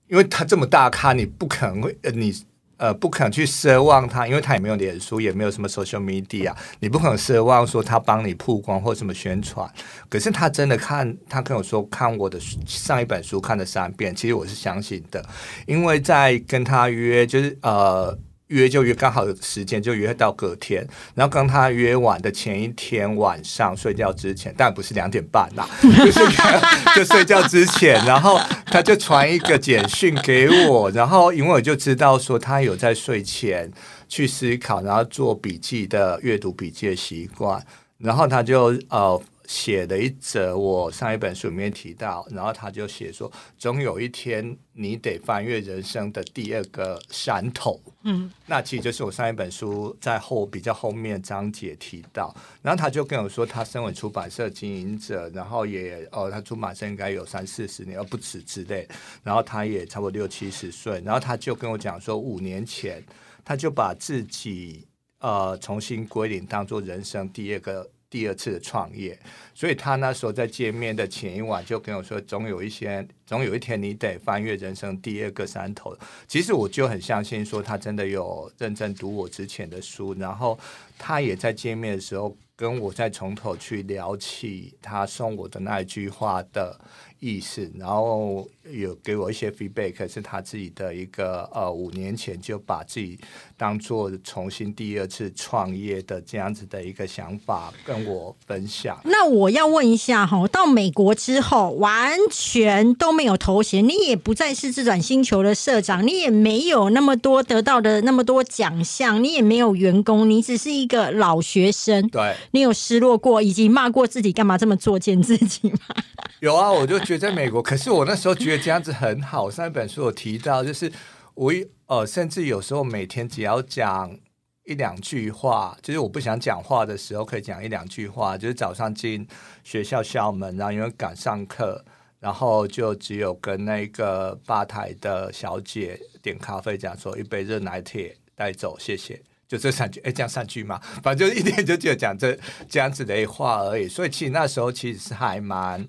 [0.06, 2.32] 因为他这么大咖，你不可能会呃你。
[2.76, 9.70] 呃，不可能去奢望他，因为他也没有脸书，也没有什么 social media，你不可能奢望说他帮你曝光或什么宣传。
[10.08, 15.24] 可是他真的看，他跟我说看我的上一本书看了三遍，其实我是相信的，
[15.66, 18.16] 因为在跟他约，就是呃
[18.48, 26.20] 约就约刚好时间就约到隔天，然后跟他约完的前一天晚上睡觉之前，但不是两点半啦， 就是
[26.96, 33.70] 就睡觉之前，然后他就传一个简讯给我，然后因为我就知道说他有在睡前
[34.09, 37.64] 去思考，然后做笔记的阅读笔记的习惯，
[37.98, 39.20] 然后他就呃。
[39.46, 47.80] 写的一则我上一本书里面提到，然后他就写说，总有一天你得翻越人生的第二个山头。
[48.04, 58.88] 嗯，那其实就是我上一本书在后比较后面章节提到，然后他就跟我说，他身为出版社经营者，然后也哦，他出版社应该有三四十年，而不止之类，
[59.22, 63.02] 然后他也差不多六七十岁，然后他就跟我讲说，五年前
[63.44, 64.87] 他就把自己
[65.18, 67.90] 呃重新归零，当做人生第二个。
[68.14, 69.18] 第二次的创业，
[69.57, 75.98] 所以他那时候在见面的前一晚就跟我说，总有一些，总有一天你得翻越人生第二个山头。
[76.29, 80.57] 其实我就很相信，说他真的有认真读我之前的书，然后
[80.96, 86.79] 他也在见面的时候跟我再从头去聊起他送我的那一句话的
[87.18, 93.18] 意思，然后有给我一些 feedback，是他自己的一个呃五年前就把自己
[93.57, 98.98] 当做重新第二次创业的这样子的一个想法跟我分享。
[99.05, 112.09] 那我要问一下哈，到美国之后完全都没有头衔，你也不再是自转星球的社长，你也没有那么多得到的那么多奖项，你也没有员工，你只是一个老学生。
[112.09, 115.79] 对，你有失落过，以及骂过自己干嘛这么作践自己吗？
[116.40, 119.50] 有啊，我就觉得在美国，可是我那时候觉得这样子很好。
[119.50, 120.90] 上一本书有提到，就是
[121.34, 121.52] 我
[121.86, 124.16] 呃，甚至有时候每天只要讲
[124.64, 128.38] 一两句话，就是我不想讲话的时候，可以讲一两句话。
[128.38, 129.26] 就是早上进
[129.62, 131.84] 学校校门，然后因为赶上课，
[132.20, 139.20] 然后就只有跟那个吧台的小姐点咖啡，讲说一杯热奶铁带走，谢谢。
[139.46, 142.36] 就这三句，哎，这样三句嘛，反正就一天就只有讲这
[142.66, 143.86] 这样子的话而已。
[143.86, 145.86] 所以其实那时候其实是还蛮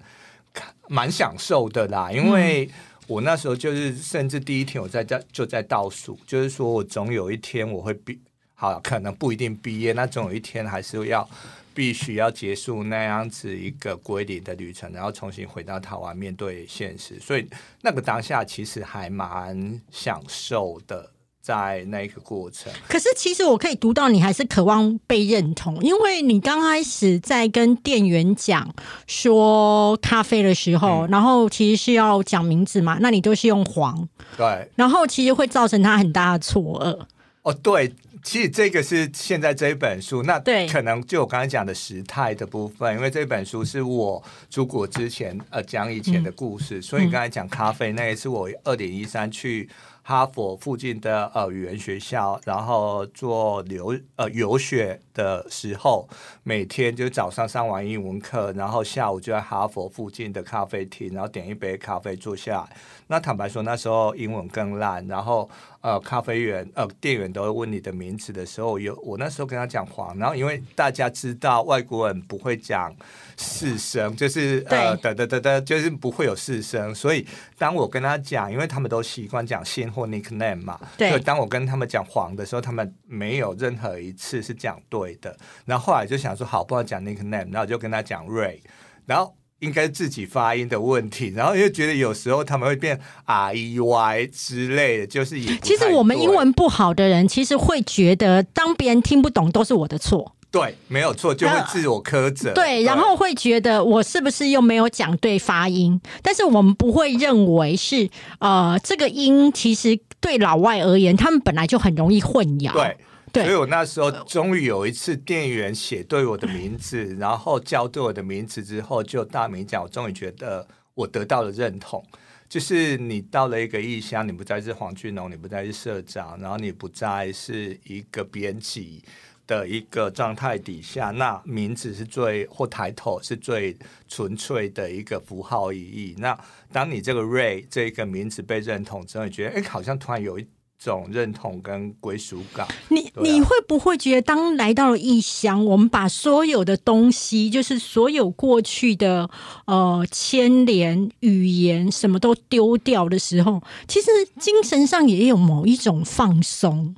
[0.88, 2.70] 蛮享受的啦，因为
[3.08, 8.20] 我那时候就是甚至第一天我在家就在倒数，就是说我总有一天我会毕
[8.54, 11.28] 好，可能不一定毕业，那总有一天还是要
[11.74, 17.20] 必须要结束那样子一个归零的旅程，然后重新回到台湾面对现实。
[17.20, 17.48] 所以
[17.82, 21.12] 那个当下其实还蛮享受的。
[21.45, 28.67] 在那一个过程，可是其实我可以读到你还是渴望被认同，因为你刚开始在跟店员讲
[29.05, 36.99] 说咖啡的时候，然后其实是要讲名字嘛，那你都是用黄，对，然后其实会造成他很大的错愕。
[37.43, 49.69] 哦，对，其实这个是现在这一本书，那对，可能就我刚才讲的时态的部分，因为这本书是我出国之前呃讲以前的故事，所以刚才讲咖啡那也是，我二点一三去。
[50.08, 56.08] 哈佛附近的呃语言学校，然后做留呃游学的时候，
[56.44, 62.78] 每天就早上上完英文课，然后下午就在哈佛附近的咖啡厅，然后点一杯咖啡坐下来。
[63.08, 72.94] 那坦白说，那时候英文更烂，然后呃咖啡员呃店员都会问你的名字的时候，有我那时候跟他讲黄，然后因为大家知道外国人不会讲
[73.38, 77.26] 四声，就是呃的的的的，就是不会有四声，所以
[77.58, 79.86] 当我跟他讲，因为他们都习惯讲姓。
[79.96, 85.34] 或 nickname 嘛，所以当我跟他们讲黄的时候，他们没有任何一次是讲对的。
[85.63, 88.60] 然后后来就想说，好，不好讲 nickname，然后我就跟他讲 Ray，
[89.06, 91.34] 然后应该自己发音的问题。
[91.36, 100.34] 然后又觉得有时候他们会变 R E Y 之类的，就是其实我们英文不好的人，其实会觉得当别人听不懂都是我的错。
[100.52, 102.54] 对，没有错，就会自我苛责。
[102.54, 106.00] 对，然后会觉得我是不是又没有讲对发音？
[106.22, 112.72] 但是我们不会认为是呃，这个音其实对老外而言，他们本来就很容易混淆。
[112.72, 112.98] 对，对。
[113.43, 122.04] 所以我那时候终于有一次，店员写对我的名字， 然后叫对我的名字之后，就大名讲，我终于觉得我得到了认同。
[122.48, 129.04] 就是你到了一个异乡，你不再是黄俊龙，你不再是社长，然后你不再是一个编辑。
[129.48, 136.15] 的一个状态底下，那名字是最或抬头是最纯粹的一个符号意义。
[136.17, 136.36] 那
[136.71, 140.48] 当你这个 Ray 这个名字被认同之后，你觉得哎，好像突然有一
[140.86, 142.67] 种认同跟归属感。
[142.89, 149.30] 你你会不会觉得，当来到了异乡，我们把所有的东西，就是所有过去的
[149.65, 154.08] 呃牵连、语言什么都丢掉的时候，其实
[154.39, 156.95] 精神上也有某一种放松。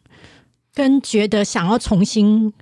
[0.73, 2.54] 跟觉得想要重新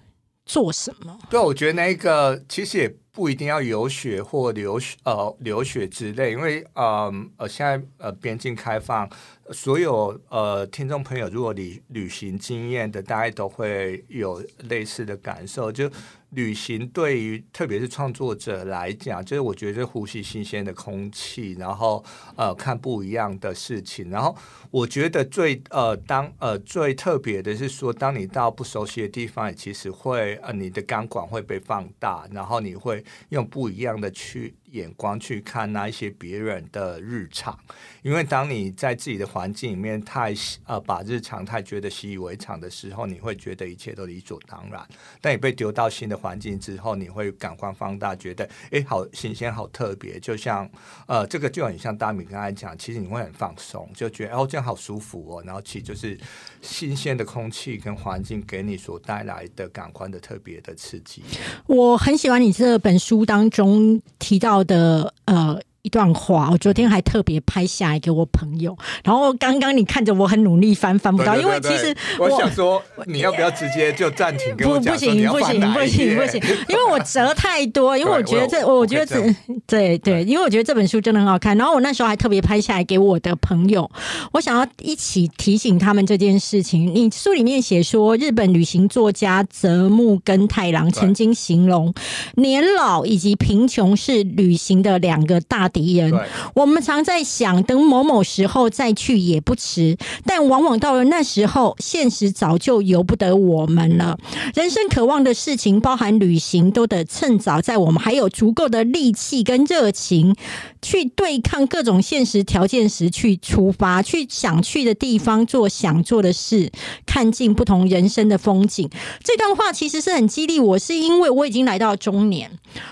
[0.45, 1.19] 做什么？
[1.29, 9.09] 对，我觉得那个其实也不一定要有血或流血呃流血之类，因为呃呃现在呃边境开放，
[9.51, 15.89] 所有呃听众朋友如果旅旅行经验的，大家都会有类似的感受，就。
[16.35, 22.03] 旅行对于特别是创作者来讲，就是我觉得呼吸新鲜的空气，然后
[22.35, 24.35] 呃看不一样的事情，然后
[24.69, 34.53] 我觉得最呃当呃最特别的是说，当你到不熟悉的地方，其实会呃你的钢管会被放大，然后你会用不一样的去。
[34.75, 37.57] 眼光去看那一些别人的日常，
[38.01, 40.33] 因为当你在自己的环境里面太
[40.65, 44.85] 呃把日常太觉得习以为常的时候，你会觉得一切都理所当然。
[45.21, 50.19] 但你被丢到新的环境之后，你会感官放大，觉得哎好新鲜好特别。
[50.19, 50.69] 就像
[51.07, 55.43] 呃这个就很像大米刚才讲，其实你会很放松，就觉得哦这样好舒服哦。
[55.45, 56.19] 然后其实就是
[56.61, 61.23] 新鲜的空气跟环境给你所带来的感官的特别的刺激。
[61.65, 64.64] 我很喜欢你这本书当中提到。
[64.65, 65.59] 的呃。
[65.85, 68.75] 一段话，我昨天还特别拍下来给我朋友。
[69.03, 74.55] 然后刚刚你看着我很努力翻，翻不到，因为其实我想说，你要不要直接就暂停？
[74.57, 77.95] 不，不行，不行，不行，不行，因为我折太多。
[77.95, 79.35] 因为我觉得这，我觉得这，
[79.67, 81.55] 对对，因为我觉得这本书真的很好看。
[81.55, 83.87] 然后我那时候还特别拍下来给我的朋友，
[84.31, 86.87] 我想要一起提醒他们这件事情。
[86.95, 91.93] 你书里面写说，日本旅行作家泽木根太郎曾经形容
[92.37, 95.69] 年老以及贫穷是旅行的两个大。
[95.75, 96.09] 敌人，
[96.53, 104.17] 我们常在想，等某某时候再去也不迟，但往往到了那时候，现实早就由不得我们了。
[104.53, 110.33] 人生渴望的事情，包含旅行，都得趁早，在我们还有足够的力气跟热情
[110.81, 116.71] 去对抗各种现实条件时，去出发，去想去的地方，做想做的事，
[117.05, 118.89] 看尽不同人生的风景。
[119.21, 122.49] 这段话其实是很激励我，是因为我已经来到中年，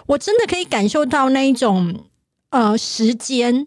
[0.08, 1.96] 我真的可以感受到那一种。
[2.54, 3.66] 呃，时间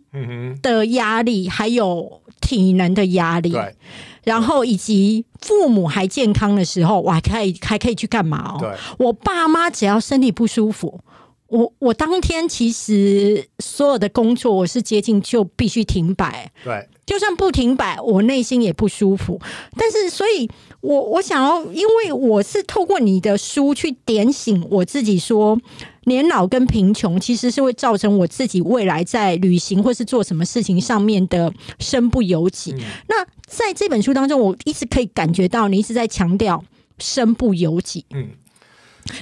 [0.62, 3.74] 的压力，还有体能的压力，对，
[4.22, 8.58] 然后以及父母还健康的时候，我还可以还可以去干嘛哦？
[8.60, 11.00] 对，我爸妈只要身体不舒服，
[11.48, 19.40] 我我当天其实所有的工作我是接近就必须停摆，对，就算不停摆，我内心也不舒服。
[19.76, 20.48] 但是，所以
[20.80, 25.58] 我我想要，因为我是透过你的书去点醒我自己，说
[26.06, 32.74] 年老跟贫穷其实是会造成我自己未来在旅行或是做什么事情上面的身不由己。
[33.08, 36.64] 那在这本书当中，我一直可以感觉到你一直在强调
[36.98, 38.04] 身不由己。
[38.10, 38.30] 嗯。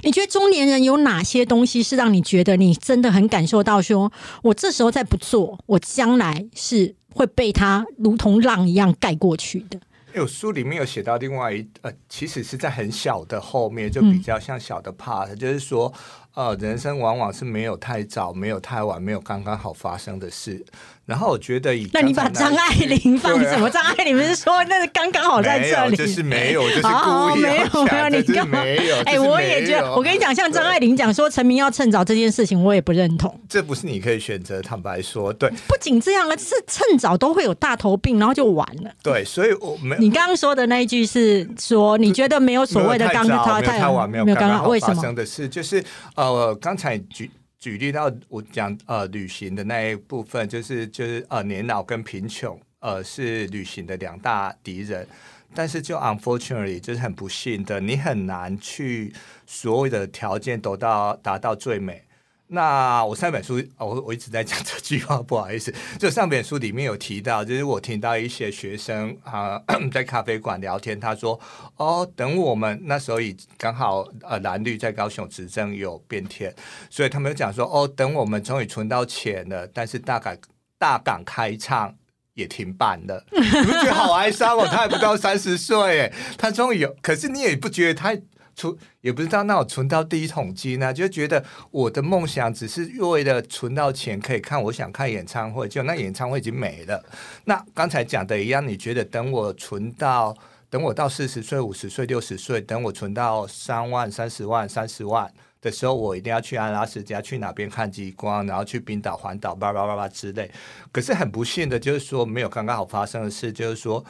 [0.03, 3.82] 你觉得中年人有哪些东西是让你觉得你真的很感受到？
[3.82, 4.11] 说
[4.43, 9.78] 我这时候再不做，我将来是会被他如同浪一样盖过去的。
[10.14, 15.93] 有书里面有写到另外一呃，其实是在很小的后面，就比较像小的 part，就是说。
[16.35, 20.64] 呃，人生往往是没有太早，没有太晚，没有刚刚好发生的事。
[21.07, 23.68] 然后我觉得，以那你把张爱玲放什么？
[23.68, 25.96] 张爱玲不是说那是刚刚好在这里？
[25.96, 28.62] 就是没有，就是故意没有没有，你干嘛？
[28.62, 28.96] 没有。
[29.05, 33.38] 哎，我也觉得，我跟你讲，像张爱玲讲说成名要趁早这件事情，我也不认同。
[33.48, 34.62] 这不是你可以选择。
[34.62, 38.90] 坦白说，对，不仅这样啊，是趁早都会有大头病，然后就完了。
[39.02, 45.84] 对，所以我没你刚刚说的那一句是说，你觉得没有所谓的刚刚太晚，没有刚刚好发生的事，就是
[46.14, 47.30] 呃，刚才举
[47.64, 55.08] 举例到我讲呃旅行的那一部分，就是就是呃年老跟贫穷呃是旅行的两大敌人，
[55.54, 59.14] 但是就 unfortunately 就是很不幸的，你很难去
[59.46, 62.04] 所有的条件都到达到最美。
[62.49, 65.74] 那我上本书，我我一直在讲这句话，不好意思。
[65.99, 71.40] 就上本书里面有提到，就是我听到一些学生啊， 在咖啡馆聊天，他说
[71.76, 76.55] ：“哦，等我们那时候已刚好呃蓝绿在高雄执政有变天，
[76.90, 80.36] 所以他们讲说：哦，等我们终于存到钱了，但是大港
[80.78, 81.95] 大港开唱
[82.34, 84.68] 也停办了， 你不觉得好哀伤哦？
[84.70, 88.14] 他还不到三十岁，他终于有，可是你也不觉得他。”
[88.57, 97.05] 存也不知道那我存到第一桶金呢，就觉得我的梦想只是为了存到钱可以看我想看演唱会，就那演唱会已经没了。
[97.44, 100.36] 那刚才讲的一样，你觉得等我存到
[100.70, 110.50] 等我到四十岁、五十岁、六十岁，等我存到三万、三十万、三十万的时候，我一定要去阿拉斯加去哪边看极光，然后去冰岛环岛，叭叭叭叭之类。
[110.92, 114.05] 可是很不幸的就是说，没有刚刚好发生的事，就是说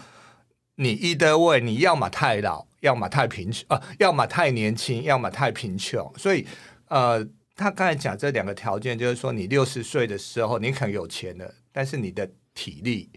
[0.76, 2.66] 你一的位，你要么太老。
[2.84, 6.12] 要么太贫穷啊，要么太年轻，要么太贫穷。
[6.18, 6.46] 所以，
[6.88, 7.26] 呃，
[7.56, 13.10] 他刚才讲这两个条件，就是说，你六十岁的时候，你可能有钱了，但是你的体力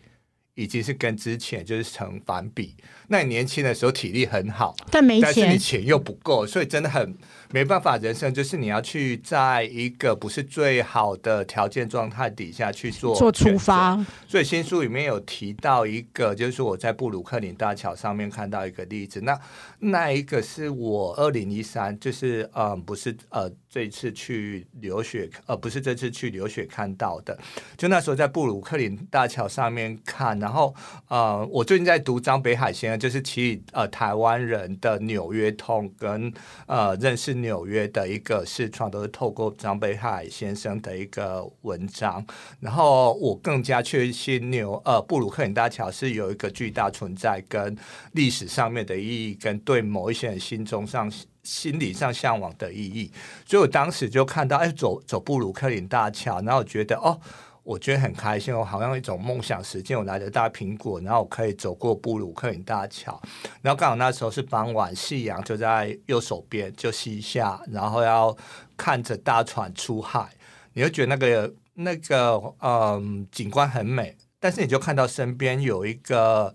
[0.55, 2.77] 已经是跟之前就是成反比。
[3.07, 7.15] 那你年轻的时候体力很好，但没钱，但是你钱又不够，所以真的很。
[7.53, 14.05] 没办法，人生就是你要去在一个不是最好的条件状态底下去做做出发。
[14.27, 19.21] 所以新书里面有提到一个，就是我在布鲁克林大桥上面看到一个例子。
[19.21, 19.39] 那
[19.79, 27.39] 那一个是我二零一三，就是嗯，不是呃，这一次去留学，呃，不是这次去留学看到的。
[27.77, 30.75] 就那时候在布鲁克林大桥上面看，然后
[31.07, 36.33] 呃，我最近在读张北海先就是其呃台湾人的纽约通跟
[36.65, 37.37] 呃认识。
[37.37, 42.25] 纽约的一个视窗都是透过张北海先生的一个文章，
[42.59, 47.77] 然后我更加确信纽呃布鲁克林大桥是有一个巨大存在跟
[48.13, 51.11] 历史上面的意义，跟对某一些人心中上
[51.43, 53.11] 心理上向往的意义，
[53.45, 57.19] 所以我当时就看到哎走走布鲁克林大桥，然后觉得哦。
[57.67, 59.97] 我觉得很开心，我好像一种梦想实现。
[59.97, 63.21] 我拿着大苹果，然后我可以走过布鲁克林大桥，
[63.61, 68.33] 然后刚好那时候是傍晚，夕阳就在右手边就西下，然后要
[68.77, 70.29] 看着大船出海，
[70.75, 74.15] 你就觉得那个那个嗯景观很美。
[74.39, 76.53] 但是你就看到身边有一个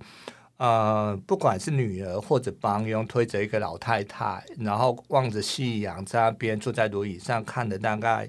[0.56, 8.26] 呃，不管是女儿或者帮佣推着一个老太太，然后望着夕阳在那边坐在轮椅上看的大概。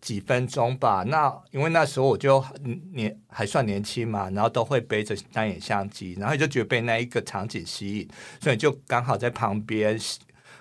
[0.00, 2.42] 几分钟吧，那因为那时候我就
[2.92, 8.08] 年还算年轻嘛，然后都会背着单眼相机，然后就觉得被那一个场景吸引，
[8.40, 9.98] 所以就刚好在旁边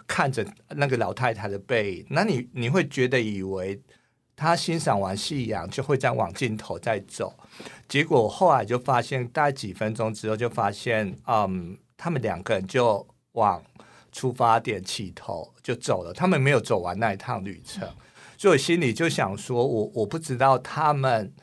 [0.06, 3.82] 看着那个老太太的背影，那你你会觉得以为
[4.36, 7.34] 他欣赏完夕阳就会再往镜头再走，
[7.88, 13.64] 结果后来就发现大概几分钟之后就发现，嗯，他们两个人就往
[14.12, 17.88] 出发点起头就走了，他们没有走完那一趟旅程。
[18.46, 21.34] 所以我心里就想说，我我不知道他们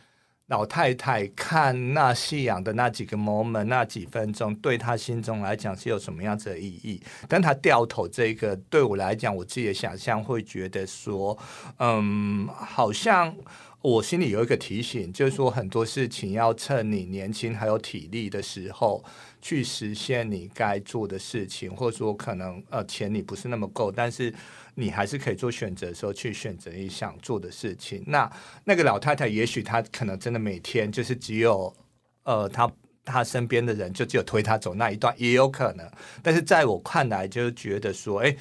[0.47, 7.03] 老太太看那夕阳的那几个 moment 那几分钟，对他心中来讲是有什么样子的意义？
[7.29, 11.37] 但他掉头这个，对我来讲，我自己的想象会觉得说，
[11.81, 13.35] 嗯，好像
[13.81, 19.05] 我心里有一个提醒，就是说很多事情要趁你年轻还有体力的时候
[19.41, 24.33] 去实现你该做的事情，或者说可能呃钱你不是那么够，但是
[24.75, 28.03] 你还是可以做选择的时候去选择你想做的事情。
[28.07, 28.31] 那
[28.65, 31.75] 那个老太太，也许她可能真的每天就是只有
[32.25, 32.71] 呃她。
[33.05, 35.85] 她身边的人就只有推她走那一段，也有可能。
[36.23, 38.37] 但是在我看来，就觉得说，哎，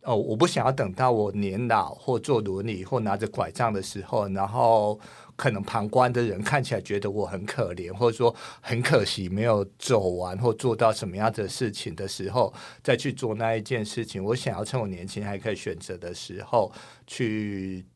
[0.00, 4.98] 哦，我不想要等到我年老或坐轮椅或拿着拐杖的时候，然后
[5.38, 14.22] 可能旁观的人看起来觉得我很可怜，或者说很可惜没有走完或做到什么样的事情的时候，再去做那一件事情。
[14.22, 16.70] 我想要趁我年轻还可以选择的时候
[17.06, 17.86] 去。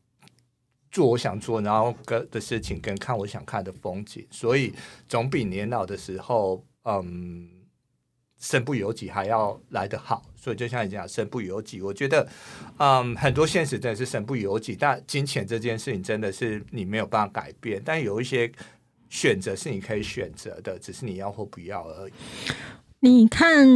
[0.93, 4.71] 做我想做，然后跟的事情，跟看我想看的风景，所以
[5.09, 7.49] 总比年老的时候，嗯，
[8.43, 10.21] 身不由己还要来得好。
[10.35, 12.27] 所以就像你讲，身不由己，我觉得，
[12.77, 14.75] 嗯，很多现实真的是身不由己。
[14.75, 18.51] 但金钱这件事情真的是你没有办法改变，但有一些
[19.09, 22.13] 选择是你可以选择的，只是你要或不要而已。
[23.05, 23.67] 你看，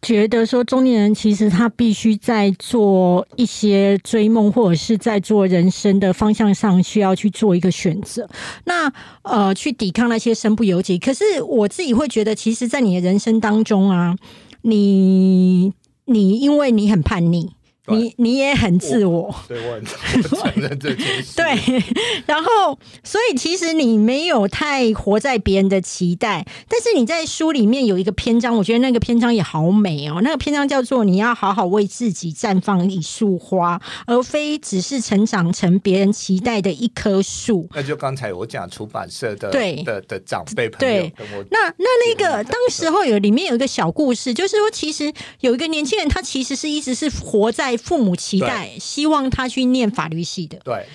[0.00, 8.30] 觉得说中年人其实他必须在做一些追梦，或者是在做人生的方向上需要去做一个选择。
[8.62, 8.88] 那
[9.22, 10.96] 呃，去抵抗那些身不由己。
[10.96, 14.14] 可是我自己会觉得，其实，在你的人生当中啊，
[14.62, 15.72] 你
[16.04, 17.50] 你因为你很叛逆。
[17.88, 21.34] 你你也很自我，对我很 承认这件事。
[21.34, 21.82] 对，
[22.26, 30.20] 然后所以其实你没有太活在别人的期待，但是你在书里面有一个篇章，我觉得那个篇章也好美哦。
[30.22, 47.71] 那个篇章叫做“你要好好为自己绽放一束花，而非只是成长成别人期待的一棵树。”那就刚才我讲出版社的对的的长辈朋友跟我，那那那个当时候有里面有一个小故事，就是说其实有一个年轻人，他其实是一直是活在。
[47.76, 50.58] 父母期待，希望他去念法律系的。
[50.64, 50.86] 对，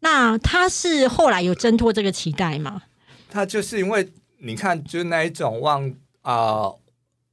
[0.00, 2.82] 那他是后来有挣脱这个期待吗？
[3.30, 5.92] 他就是因为你看，就是那一种望
[6.22, 6.70] 啊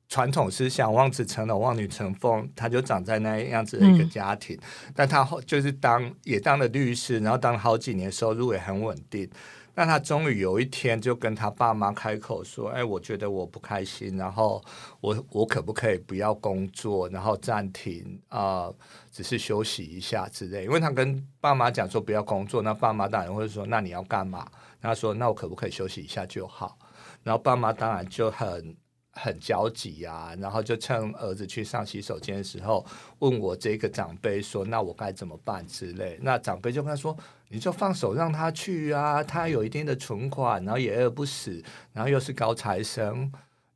[0.09, 4.57] 传统思想，望子成龙，望女成凤，他就长在那样子的一个家庭。
[4.95, 9.29] 但他后就是当也当了律师，然后当了好几年，收入也很稳定。
[9.75, 14.63] 那他终于有一天就跟他爸妈开口说：“哎，我觉得我不开心，然后
[15.01, 18.71] 我我可不可以不要工作，然后暂停啊，
[19.11, 24.49] 只是休息一下之类。”因为他跟爸妈讲说不要工作，那爸妈当然会说：“那你要干嘛？”
[24.81, 26.77] 他说：“那我可不可以休息一下就好？”
[27.23, 28.75] 然后爸妈当然就很。
[29.15, 32.85] 很焦急啊，然后就趁儿子去上洗手间的时候，
[33.19, 36.19] 问我这个长辈说：“那我该怎么办？”之类。
[36.21, 37.17] 那长辈就跟他说
[37.49, 41.63] ：“你就放手让他去啊，他有一定的存款，然后也饿不死，
[41.93, 43.31] 然后又是高材生，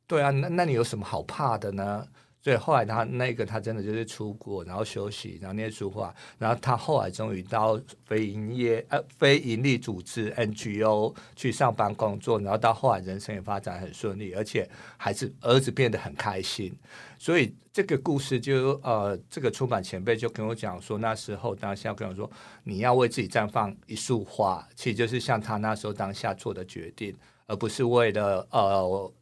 [0.06, 2.06] 对啊，那那你有什么好怕的呢？”
[2.42, 14.66] 所以后来他那个他真的就是出国，然后休息，然后念书画，然后他后来终于到非营业呃非盈利组织 NGO 去上班工作，然后到后来人生也发展很顺利，而且
[14.96, 16.74] 还是儿子变得很开心。
[17.18, 22.30] 所以这个故事就呃这个出版前辈就跟我讲说，那时候当下跟我说
[22.64, 27.14] 你要为自己绽放一束花，其实就是像他那时候当下做的决定，
[27.46, 29.12] 而不是为了呃。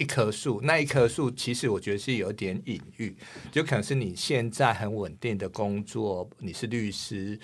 [0.00, 3.14] 一棵树，那一棵树其实我觉得是有点隐喻，
[3.52, 7.38] 就可能是你现在很稳定的工作，你是律师，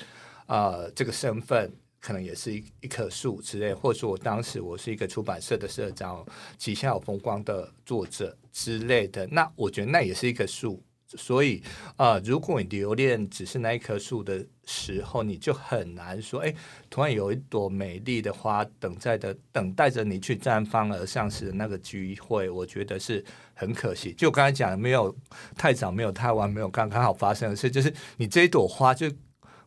[0.46, 6.24] 啊，这个身份可能也是一一棵树之类，或者说我当时我是一个出版社的社长，
[6.56, 10.82] 旗下有风光的作者之类的，那我觉得那也是一棵树。
[11.08, 11.62] 所以
[11.96, 16.52] 啊，如果你留恋只是那一棵树的时候，你就很难说，哎，
[16.90, 24.12] 突然有一朵美丽的花等在的等待着你去绽放而上时的那个机会，我觉得是很可惜。
[24.14, 25.14] 就刚才讲，没有
[25.56, 29.08] 太早，没有太晚，没有刚刚好发生的事，就是你这一朵花，就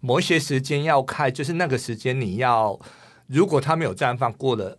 [0.01, 2.77] 某一些时间要开，就是那个时间你要，
[3.27, 4.77] 如果它没有绽放过了。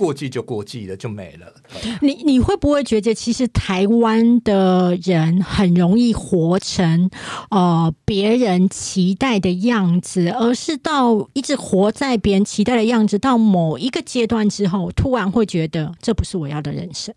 [0.00, 1.52] 过季就过季了，就没了。
[2.00, 7.10] 你你会不会觉得，其实台湾的人很容易活成
[7.50, 17.14] 呃别人期待的样子，而是到一直活在别人期待的样子，到某一个阶段之后，突然会觉得这不是我要的人生。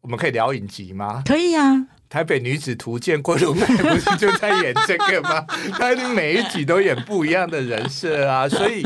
[0.00, 1.22] 我们可以聊影集吗？
[1.24, 1.86] 可以啊。
[2.12, 5.40] 台北女子图鉴，郭龙美不是就在演这个吗？
[5.80, 8.82] 她每一集都演不一样的人设啊，所以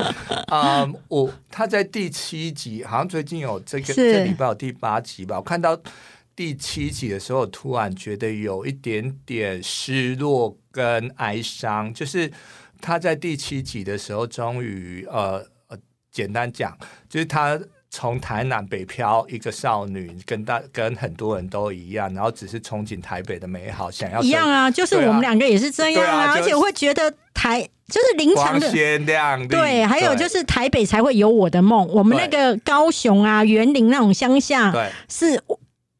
[0.47, 5.39] 啊， 我她在第七集，好像最近有这个这礼拜有第八集吧。
[5.39, 5.77] 我看到
[6.37, 11.93] 第七集的时候，突然觉得有一点点失落跟哀伤。
[11.93, 12.31] 就是
[12.81, 15.77] 她在第七集的时候，终于呃呃，
[16.13, 17.59] 简单讲，就是她。
[17.97, 35.43] 从台南北漂一个少女，跟大跟很多人都一样，然后只是憧憬台北的美好，想要一样啊，就是我们两个也是这样啊，而且我会觉得台就是林场的鲜亮丽，对，还有就是台北才会有我的梦，我们那个高雄啊、园林那种乡下，对，是。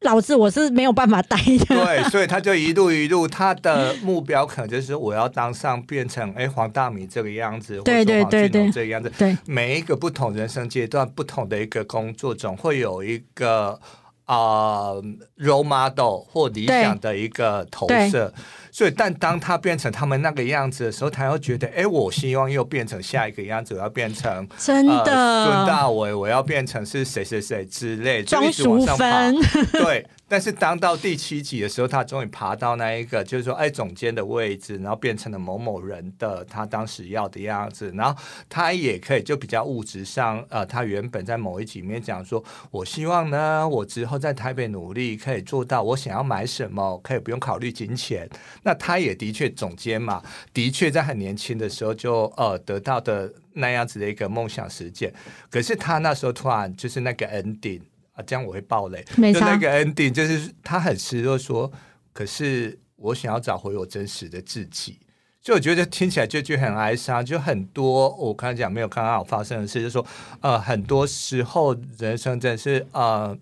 [0.01, 9.35] 老子我是没有办法待的，对，所以他就一路一路，他的目标可能就是我要当上变成哎黄大米这个样子， 对对对对这个样子，对。
[9.45, 13.79] 每一个不同人生阶段，不同的一个工作，总会有一个
[14.25, 14.91] 啊
[15.37, 18.31] role model 或理想的一个投射。
[18.71, 29.35] 所以，但当他变成他们那个样子的时候，他又觉得，哎，我希望又变成下一个样子，我要变成真的孙大伟，我要变成是谁谁谁之类，庄淑芬，
[29.73, 30.05] 对。
[30.29, 48.27] 但是当到第七集的时候，他终于爬到那一个，就是说，哎，总监的位置，然后变成了某某人的他当时要的样子，然后他也可以就比较物质上，呃，他原本在某一集里面讲说，我希望呢，我之后在台北努力，可以做到我想要买什么，可以不用考虑金钱。
[48.67, 50.21] 那他也的确总监嘛，
[50.53, 55.13] 的确在很年轻的时候就呃得到的那样子的一个梦想实践。
[55.49, 57.79] 可是他那时候突然就是那个 ending
[58.11, 59.01] 啊，这样我会爆雷。
[59.15, 61.71] 就那个 ending 就是他很失落，说
[62.11, 64.99] ：“可是我想要找回我真实的自己。”
[65.41, 67.25] 就我觉得听起来就就很哀伤。
[67.25, 70.05] 就很多我刚才讲没有刚刚好发生的事，就是说
[70.41, 73.37] 呃，很多时候人生真的是呃。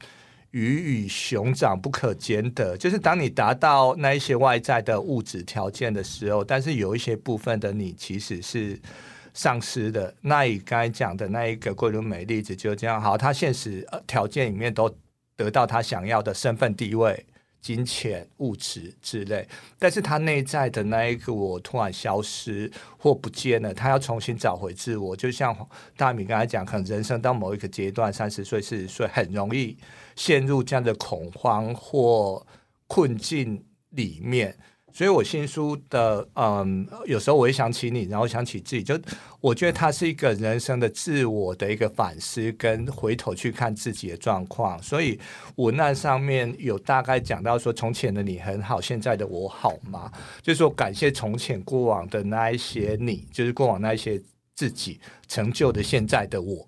[0.55, 8.79] 鱼与熊掌不可兼得，就是当你达到那一些外在的物质条件的时候，但是有一些部分的你其实是
[9.33, 10.15] 丧失的。
[10.21, 14.89] 那你刚才讲的那一个桂纶镁例子就这样，好，他现实条件里面都
[15.35, 17.25] 得到他想要的身份地位。
[17.61, 19.47] 金钱、物质之类，
[19.79, 25.15] 但是他内在的那一个我突然消失或不见了，他要重新找回自我。
[25.15, 29.75] 就像大米刚才讲，可能人生到某一个阶段，三十岁、四十岁，很容易
[30.15, 32.45] 陷入这样的恐慌或
[32.87, 34.57] 困境里面。
[34.93, 38.97] 所以，我新书的嗯，有时候我会想起你，然后想起自己，就
[39.41, 44.81] 我觉得它是一个人生的自我的一个反思，跟回头去看自己的状况。
[44.81, 45.19] 所以
[45.57, 50.09] 文案上面有大概讲到说，从前的你很好，现在的我好吗？
[50.41, 54.17] 就是说，感谢从前过往的那一些你，就是过往那一些
[54.53, 54.97] 自己
[55.27, 56.65] 成就的现在的我。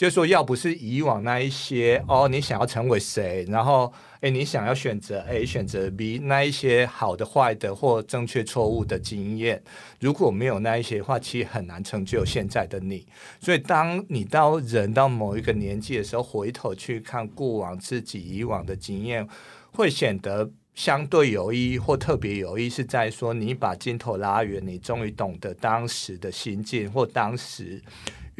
[0.00, 9.62] 就说，要不是以往那一些哦，你想要成为谁，然后哎，你想要选择 A 选择 B 那一些好的、坏的或正确、错误的经验，
[9.98, 13.06] 如果没有那一些的话，其实很难成就现在的你。
[13.40, 19.28] 所以，当你到人到某一个年纪的时候，回头去看过往自己以往的经验，
[19.70, 27.82] 会显得相对有意义或特别有意义，是在说你把镜头拉远，你终于懂得当时的心境或当时。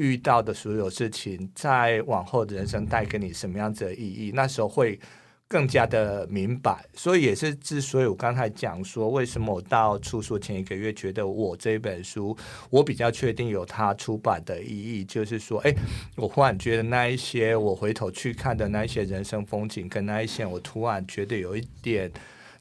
[0.00, 4.32] 遇到的所有事情，在往后的人生带给你什么样子的意义？
[4.34, 4.98] 那时候会
[5.46, 6.82] 更加的明白。
[6.94, 12.34] 所以也是之所以我刚才讲说，为什么我到出书前一个月觉得我这本书，
[12.70, 15.74] 我比较确定有它出版的意义，就是说，哎，
[16.16, 22.10] 我忽然觉得那一些我回头去看的那一些人生风景，跟那一些我突然觉得有一点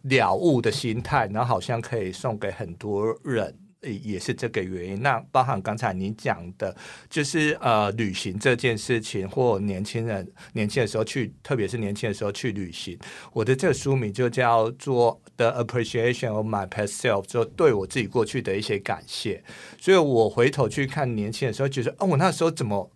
[0.02, 3.56] 了悟的心态，然后好像可以送给很多人。
[3.82, 5.02] 也是这个原因。
[5.02, 6.76] 那包含刚才你讲的，
[7.10, 13.00] 就是呃，旅行这件事情，或年轻人年轻的时候去，特别是年轻的时候去旅行。
[13.32, 19.42] 我的这个书名就叫做《The Appreciation of My Past Self》，就对我自己过去的一些感谢。
[19.80, 22.92] 所以我回头去看年轻的时候，觉得哦，我那时候怎么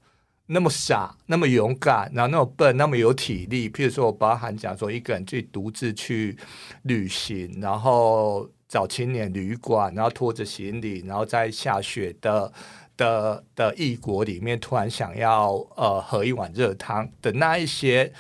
[0.48, 3.70] 那么傻，那么勇敢，然后那么笨，那么有体力。
[3.70, 6.38] 譬如说我包含讲说，一个人去独自去
[6.82, 8.50] 旅行，然后。
[8.74, 12.52] 找青年旅馆，然后拖着行李，然后在下雪的
[12.98, 18.12] 的的异国里面，突然想要呃喝一碗热汤的那一些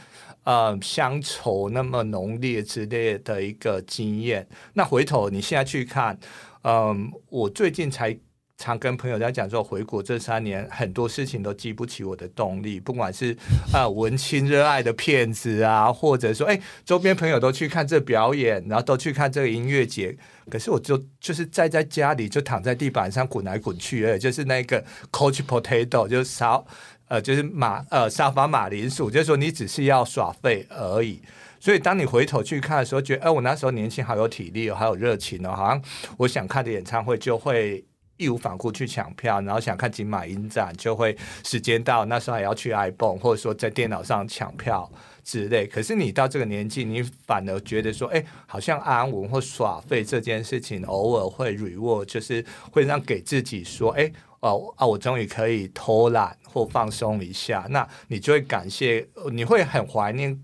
[0.43, 4.47] 呃乡愁那么浓烈之类的一个经验。
[4.73, 6.19] 那回头你现在去看，
[6.61, 8.15] 嗯，我最近才。
[8.63, 13.35] 常跟朋友在讲说，回国这三年很多事情都激不起我的动力，不管是
[13.73, 20.15] 啊文青热爱的片子啊，或者说哎周边朋友都去看这表演，然后都去看这个音乐节，
[20.49, 26.63] 可是我就就是在在家里就躺在地板上滚来滚去，而就是那个 coach potato 就是沙
[27.09, 31.21] 呃就是马呃沙发马铃薯，就是说你只是要耍废而已。
[31.59, 35.81] 所以当你回头去看的时候，觉得哎我那时候年轻，好有体力哦，好有热情哦，好像
[36.17, 37.83] 我想看的演唱会就会。
[38.23, 44.91] 义无反顾去抢票，然后想看金马影展，就会时间到那时候还要去 iPhone，或者说在电脑上抢票
[45.23, 45.67] 之类。
[45.67, 54.11] 可是你到这个年纪，你反而觉得说，哎，好像安稳或耍废这件事情，偶尔会 reward，就是会让给自己说，哎。
[54.43, 60.37] 哦啊，我终于可以偷懒或放松一下，那你就会感谢，你会很怀念。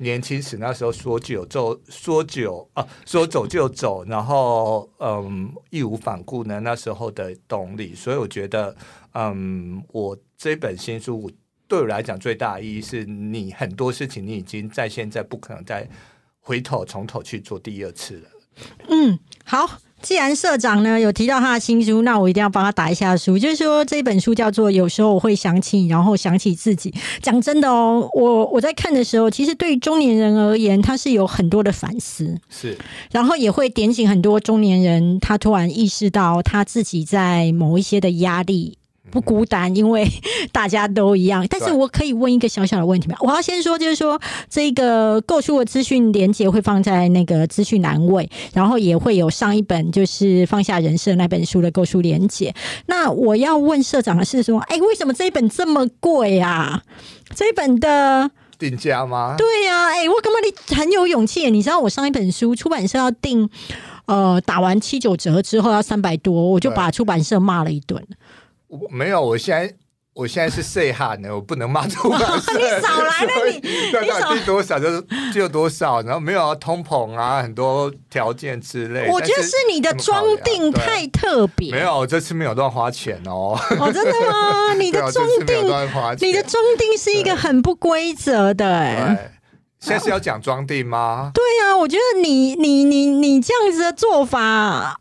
[0.00, 8.74] 年轻时那时候说久就说久啊，说走就走，然后嗯义无反顾呢那时候的动力，所以我觉得
[9.12, 11.30] 嗯我这本新书
[11.68, 15.86] 对我来讲最大意义是你很多事情你已经在现在不可能再
[16.40, 18.28] 回头从头去做第二次了。
[18.88, 19.78] 嗯，好。
[20.02, 23.38] 既然社长呢有提到他的新书，那我一定要帮他打一下书。
[23.38, 26.90] 就是说这本书叫做《有时候我会想起你，然后想起自己》。
[27.20, 32.76] 讲真的哦，我我在看的时候，其实对于中年人而言，他是有很多的反思，是，
[33.12, 38.79] 然后也会点醒很多中年人，他突然意识到他自己在某一些的压力。
[39.10, 40.06] 不孤单，因为
[40.52, 41.46] 大家都一样。
[41.50, 43.16] 但是我可以问一个小小的问题吗？
[43.20, 52.54] 我要先说，就是说这个购书的资讯连接会放在那个资讯栏位，然后也会有上一本就是放下人设那本书的购书连接。
[52.86, 56.82] 那我要问社长的是说，哎，为什么这一本这么贵啊？
[57.34, 59.34] 这一本的定价吗？
[59.38, 61.48] 对呀，哎，我根本你很有勇气。
[61.50, 63.48] 你知道我上一本书出版社要定，
[64.06, 68.04] 呃，打完七九折之后要三百多，我就把出版社骂了一顿。
[68.90, 69.74] 没有，我现在
[70.12, 72.52] 我现在是 say 喊的，我不能骂出版社。
[72.58, 73.30] 你少来了，
[73.62, 73.62] 你
[73.92, 75.00] 那到底多少就
[75.32, 79.08] 就多少，然后没有通膨啊，很多条件之类。
[79.08, 81.72] 我觉得是你的装订太特别。
[81.72, 83.58] 没有，这次没有乱花钱哦。
[83.78, 84.74] 哦，真的吗？
[84.78, 85.64] 你的装订，
[86.20, 88.68] 你的装订是一个很不规则的。
[88.68, 89.32] 哎，
[89.78, 91.30] 现在是要讲装订吗？
[91.34, 95.00] 对啊，我觉得你你你你这样子的做法，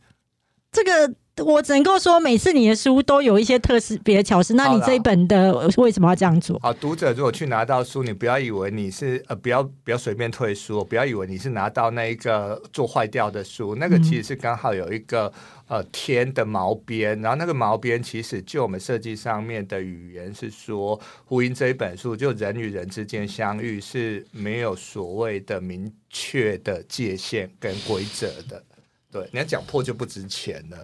[0.71, 1.13] 这个。
[1.43, 4.53] 我只能够说，每次你的书都有一些特别的巧思。
[4.53, 6.57] 那你这一本的为什么要这样做？
[6.57, 15.31] 啊，读者如果去拿到书，你不要以为你是呃，不要不要随便退书，不要以为你是拿到那一个做坏掉的书，那个其实是刚好有一个
[15.67, 28.63] 呃天的毛边，然后那个毛边其实就我们设计上面的语言是说，呼应这一本书，就人与人之间相遇是没有所谓的明确的界限跟规则的。
[29.11, 30.77] 对，你要讲破就不值钱了。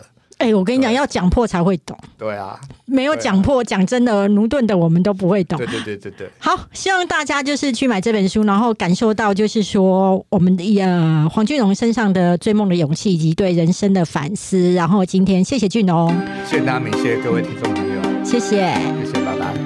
[0.46, 1.98] 哎，我跟你讲，要讲破才会懂。
[2.20, 5.58] 对啊，没有讲破，讲真的，奴钝的我们都不会懂。
[5.58, 6.30] 对对对对对。
[6.38, 14.72] 好，希望大家就是去买这本书，然后感受到就是说我们的呃黄俊荣身上的追梦的勇气以及对人生的反思。
[14.74, 16.16] 然后今天谢谢俊荣，
[16.46, 18.72] 谢谢大家，谢谢各位听众朋友，谢谢，
[19.04, 19.65] 谢谢，拜拜。